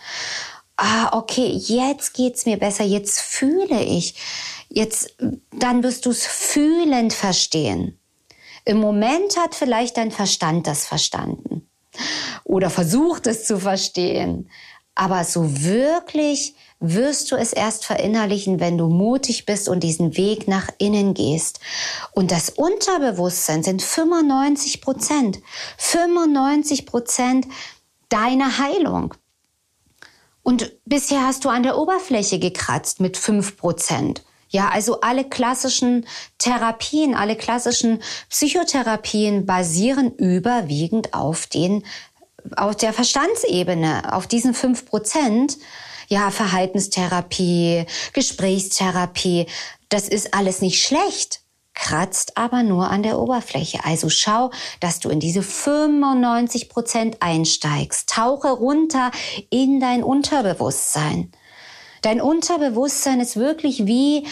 Ah, 0.77 1.16
okay, 1.16 1.47
jetzt 1.47 2.14
geht's 2.14 2.47
mir 2.47 2.59
besser, 2.59 2.85
jetzt 2.85 3.20
fühle 3.20 3.83
ich. 3.83 4.14
Jetzt, 4.68 5.16
dann 5.53 5.83
wirst 5.83 6.05
du 6.05 6.11
es 6.11 6.27
fühlend 6.27 7.12
verstehen. 7.12 7.99
Im 8.64 8.79
Moment 8.79 9.37
hat 9.38 9.55
vielleicht 9.55 9.97
dein 9.97 10.11
Verstand 10.11 10.66
das 10.66 10.87
verstanden 10.87 11.68
oder 12.44 12.70
versucht 12.70 13.27
es 13.27 13.47
zu 13.47 13.59
verstehen. 13.59 14.51
Aber 14.94 15.25
so 15.25 15.62
wirklich 15.62 16.55
wirst 16.92 17.33
du 17.33 17.37
es 17.37 17.53
erst 17.53 17.85
verinnerlichen, 17.85 18.61
wenn 18.61 18.77
du 18.77 18.88
mutig 18.88 19.47
bist 19.47 19.68
und 19.68 19.81
diesen 19.81 20.16
Weg 20.16 20.49
nach 20.49 20.68
innen 20.79 21.14
gehst. 21.14 21.61
Und 22.12 22.31
das 22.31 22.51
Unterbewusstsein 22.51 23.62
sind 23.62 23.83
95 23.83 24.81
Prozent. 24.81 25.40
95 25.79 26.87
Prozent 26.87 27.47
deiner 28.09 28.59
Heilung. 28.59 29.14
Und 30.42 30.73
bisher 30.85 31.27
hast 31.27 31.44
du 31.44 31.49
an 31.49 31.62
der 31.62 31.79
Oberfläche 31.79 32.38
gekratzt 32.38 33.01
mit 33.01 33.16
5 33.16 33.57
Prozent. 33.57 34.23
Ja, 34.51 34.68
also 34.68 35.01
alle 35.01 35.25
klassischen 35.25 36.07
Therapien, 36.38 37.14
alle 37.16 37.35
klassischen 37.35 38.01
Psychotherapien 38.29 39.47
basieren 39.47 40.14
überwiegend 40.14 41.12
auf 41.12 41.47
den, 41.47 41.83
auf 42.57 42.77
der 42.77 42.92
Verstandsebene, 42.92 44.12
auf 44.14 44.29
diesen 44.29 44.55
5 44.55 44.87
Prozent 44.87 45.57
ja, 46.09 46.31
Verhaltenstherapie, 46.31 47.87
Gesprächstherapie, 48.12 49.47
das 49.88 50.09
ist 50.09 50.35
alles 50.35 50.61
nicht 50.61 50.83
schlecht, 50.83 51.40
kratzt 51.75 52.37
aber 52.37 52.62
nur 52.62 52.90
an 52.90 53.03
der 53.03 53.19
Oberfläche. 53.19 53.85
Also 53.85 54.09
schau, 54.09 54.51
dass 54.81 55.01
du 55.01 55.09
in 55.11 55.21
diese 55.21 55.43
95 55.43 56.69
Prozent 56.69 57.17
einsteigst. 57.21 58.09
Tauche 58.09 58.49
runter 58.49 59.11
in 59.51 59.81
dein 59.81 60.03
Unterbewusstsein. 60.03 61.33
Dein 62.03 62.21
Unterbewusstsein 62.21 63.21
ist 63.21 63.37
wirklich 63.37 63.87
wie, 63.87 64.27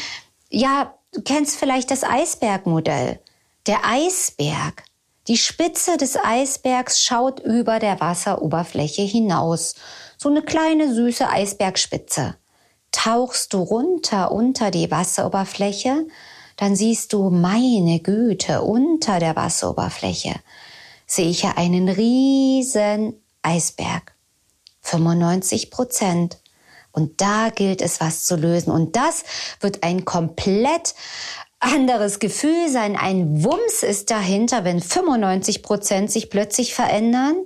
ja, 0.51 0.95
du 1.13 1.23
kennst 1.23 1.57
vielleicht 1.57 1.91
das 1.91 2.05
Eisbergmodell. 2.05 3.21
Der 3.67 3.85
Eisberg. 3.85 4.85
Die 5.29 5.37
Spitze 5.37 5.97
des 5.97 6.17
Eisbergs 6.17 7.01
schaut 7.01 7.39
über 7.41 7.79
der 7.79 8.01
Wasseroberfläche 8.01 9.03
hinaus 9.03 9.77
so 10.23 10.29
eine 10.29 10.43
kleine 10.43 10.95
süße 10.95 11.29
Eisbergspitze. 11.29 12.37
Tauchst 12.91 13.53
du 13.53 13.59
runter 13.59 14.33
unter 14.33 14.71
die 14.71 14.91
Wasseroberfläche, 14.91 16.07
dann 16.57 16.77
siehst 16.77 17.13
du 17.13 17.31
meine 17.31 18.01
Güte 18.01 18.63
unter 18.63 19.19
der 19.19 19.37
Wasseroberfläche 19.37 20.35
sehe 21.13 21.29
ich 21.29 21.43
ja 21.43 21.53
einen 21.57 21.89
riesen 21.89 23.21
Eisberg. 23.43 24.15
95 24.81 25.71
Prozent. 25.71 26.39
Und 26.91 27.21
da 27.21 27.51
gilt 27.51 27.83
es, 27.83 28.01
was 28.01 28.25
zu 28.25 28.37
lösen. 28.37 28.71
Und 28.71 28.97
das 28.97 29.25
wird 29.61 29.83
ein 29.83 30.05
komplett 30.05 30.95
anderes 31.61 32.19
Gefühl 32.19 32.69
sein. 32.69 32.97
Ein 32.97 33.45
Wumms 33.45 33.83
ist 33.83 34.11
dahinter, 34.11 34.65
wenn 34.65 34.81
95 34.81 35.63
Prozent 35.63 36.11
sich 36.11 36.31
plötzlich 36.31 36.75
verändern. 36.75 37.37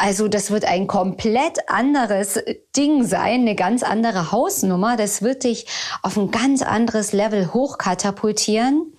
Also 0.00 0.28
das 0.28 0.50
wird 0.50 0.64
ein 0.64 0.86
komplett 0.86 1.68
anderes 1.68 2.42
Ding 2.74 3.04
sein, 3.04 3.42
eine 3.42 3.54
ganz 3.54 3.82
andere 3.82 4.32
Hausnummer. 4.32 4.96
Das 4.96 5.20
wird 5.20 5.44
dich 5.44 5.66
auf 6.00 6.16
ein 6.16 6.30
ganz 6.30 6.62
anderes 6.62 7.12
Level 7.12 7.52
hochkatapultieren. 7.52 8.94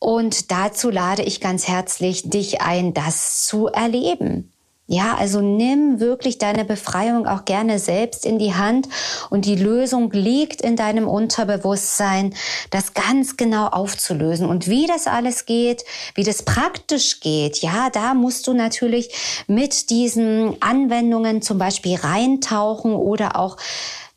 Und 0.00 0.50
dazu 0.50 0.90
lade 0.90 1.22
ich 1.22 1.40
ganz 1.40 1.68
herzlich 1.68 2.28
dich 2.28 2.60
ein, 2.62 2.94
das 2.94 3.46
zu 3.46 3.68
erleben. 3.68 4.52
Ja, 4.90 5.16
also 5.18 5.42
nimm 5.42 6.00
wirklich 6.00 6.38
deine 6.38 6.64
Befreiung 6.64 7.26
auch 7.26 7.44
gerne 7.44 7.78
selbst 7.78 8.24
in 8.24 8.38
die 8.38 8.54
Hand 8.54 8.88
und 9.28 9.44
die 9.44 9.54
Lösung 9.54 10.10
liegt 10.12 10.62
in 10.62 10.76
deinem 10.76 11.06
Unterbewusstsein, 11.06 12.34
das 12.70 12.94
ganz 12.94 13.36
genau 13.36 13.66
aufzulösen. 13.66 14.48
Und 14.48 14.66
wie 14.66 14.86
das 14.86 15.06
alles 15.06 15.44
geht, 15.44 15.84
wie 16.14 16.24
das 16.24 16.42
praktisch 16.42 17.20
geht, 17.20 17.58
ja, 17.58 17.90
da 17.90 18.14
musst 18.14 18.46
du 18.46 18.54
natürlich 18.54 19.44
mit 19.46 19.90
diesen 19.90 20.56
Anwendungen 20.62 21.42
zum 21.42 21.58
Beispiel 21.58 21.96
reintauchen 21.96 22.94
oder 22.94 23.36
auch 23.36 23.58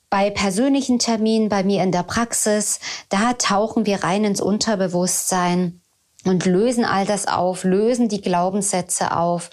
bei 0.09 0.29
persönlichen 0.29 0.99
Terminen 0.99 1.49
bei 1.49 1.63
mir 1.63 1.83
in 1.83 1.91
der 1.91 2.03
Praxis, 2.03 2.79
da 3.09 3.33
tauchen 3.33 3.85
wir 3.85 4.05
rein 4.05 4.23
ins 4.23 4.39
Unterbewusstsein 4.39 5.80
und 6.25 6.45
lösen 6.45 6.85
all 6.85 7.05
das 7.05 7.27
auf, 7.27 7.63
lösen 7.63 8.09
die 8.09 8.21
Glaubenssätze 8.21 9.15
auf. 9.15 9.49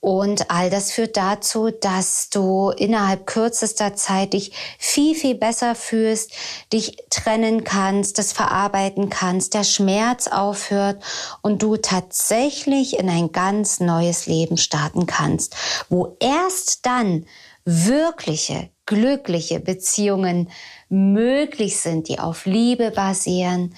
Und 0.00 0.50
all 0.50 0.68
das 0.68 0.92
führt 0.92 1.16
dazu, 1.16 1.70
dass 1.70 2.28
du 2.28 2.68
innerhalb 2.76 3.26
kürzester 3.26 3.94
Zeit 3.94 4.34
dich 4.34 4.52
viel, 4.78 5.14
viel 5.14 5.34
besser 5.34 5.74
fühlst, 5.74 6.30
dich 6.74 6.98
trennen 7.08 7.64
kannst, 7.64 8.18
das 8.18 8.34
verarbeiten 8.34 9.08
kannst, 9.08 9.54
der 9.54 9.64
Schmerz 9.64 10.26
aufhört 10.26 11.02
und 11.40 11.62
du 11.62 11.78
tatsächlich 11.78 12.98
in 12.98 13.08
ein 13.08 13.32
ganz 13.32 13.80
neues 13.80 14.26
Leben 14.26 14.58
starten 14.58 15.06
kannst, 15.06 15.56
wo 15.88 16.18
erst 16.20 16.84
dann 16.84 17.24
wirkliche, 17.64 18.68
glückliche 18.84 19.58
Beziehungen 19.58 20.50
möglich 20.90 21.78
sind, 21.78 22.08
die 22.08 22.18
auf 22.18 22.44
Liebe 22.44 22.90
basieren, 22.90 23.74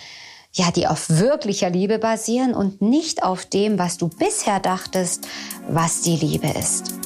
ja, 0.56 0.70
die 0.70 0.86
auf 0.86 1.10
wirklicher 1.10 1.68
Liebe 1.68 1.98
basieren 1.98 2.54
und 2.54 2.80
nicht 2.80 3.22
auf 3.22 3.44
dem, 3.44 3.78
was 3.78 3.98
du 3.98 4.08
bisher 4.08 4.58
dachtest, 4.58 5.28
was 5.68 6.00
die 6.00 6.16
Liebe 6.16 6.48
ist. 6.48 7.05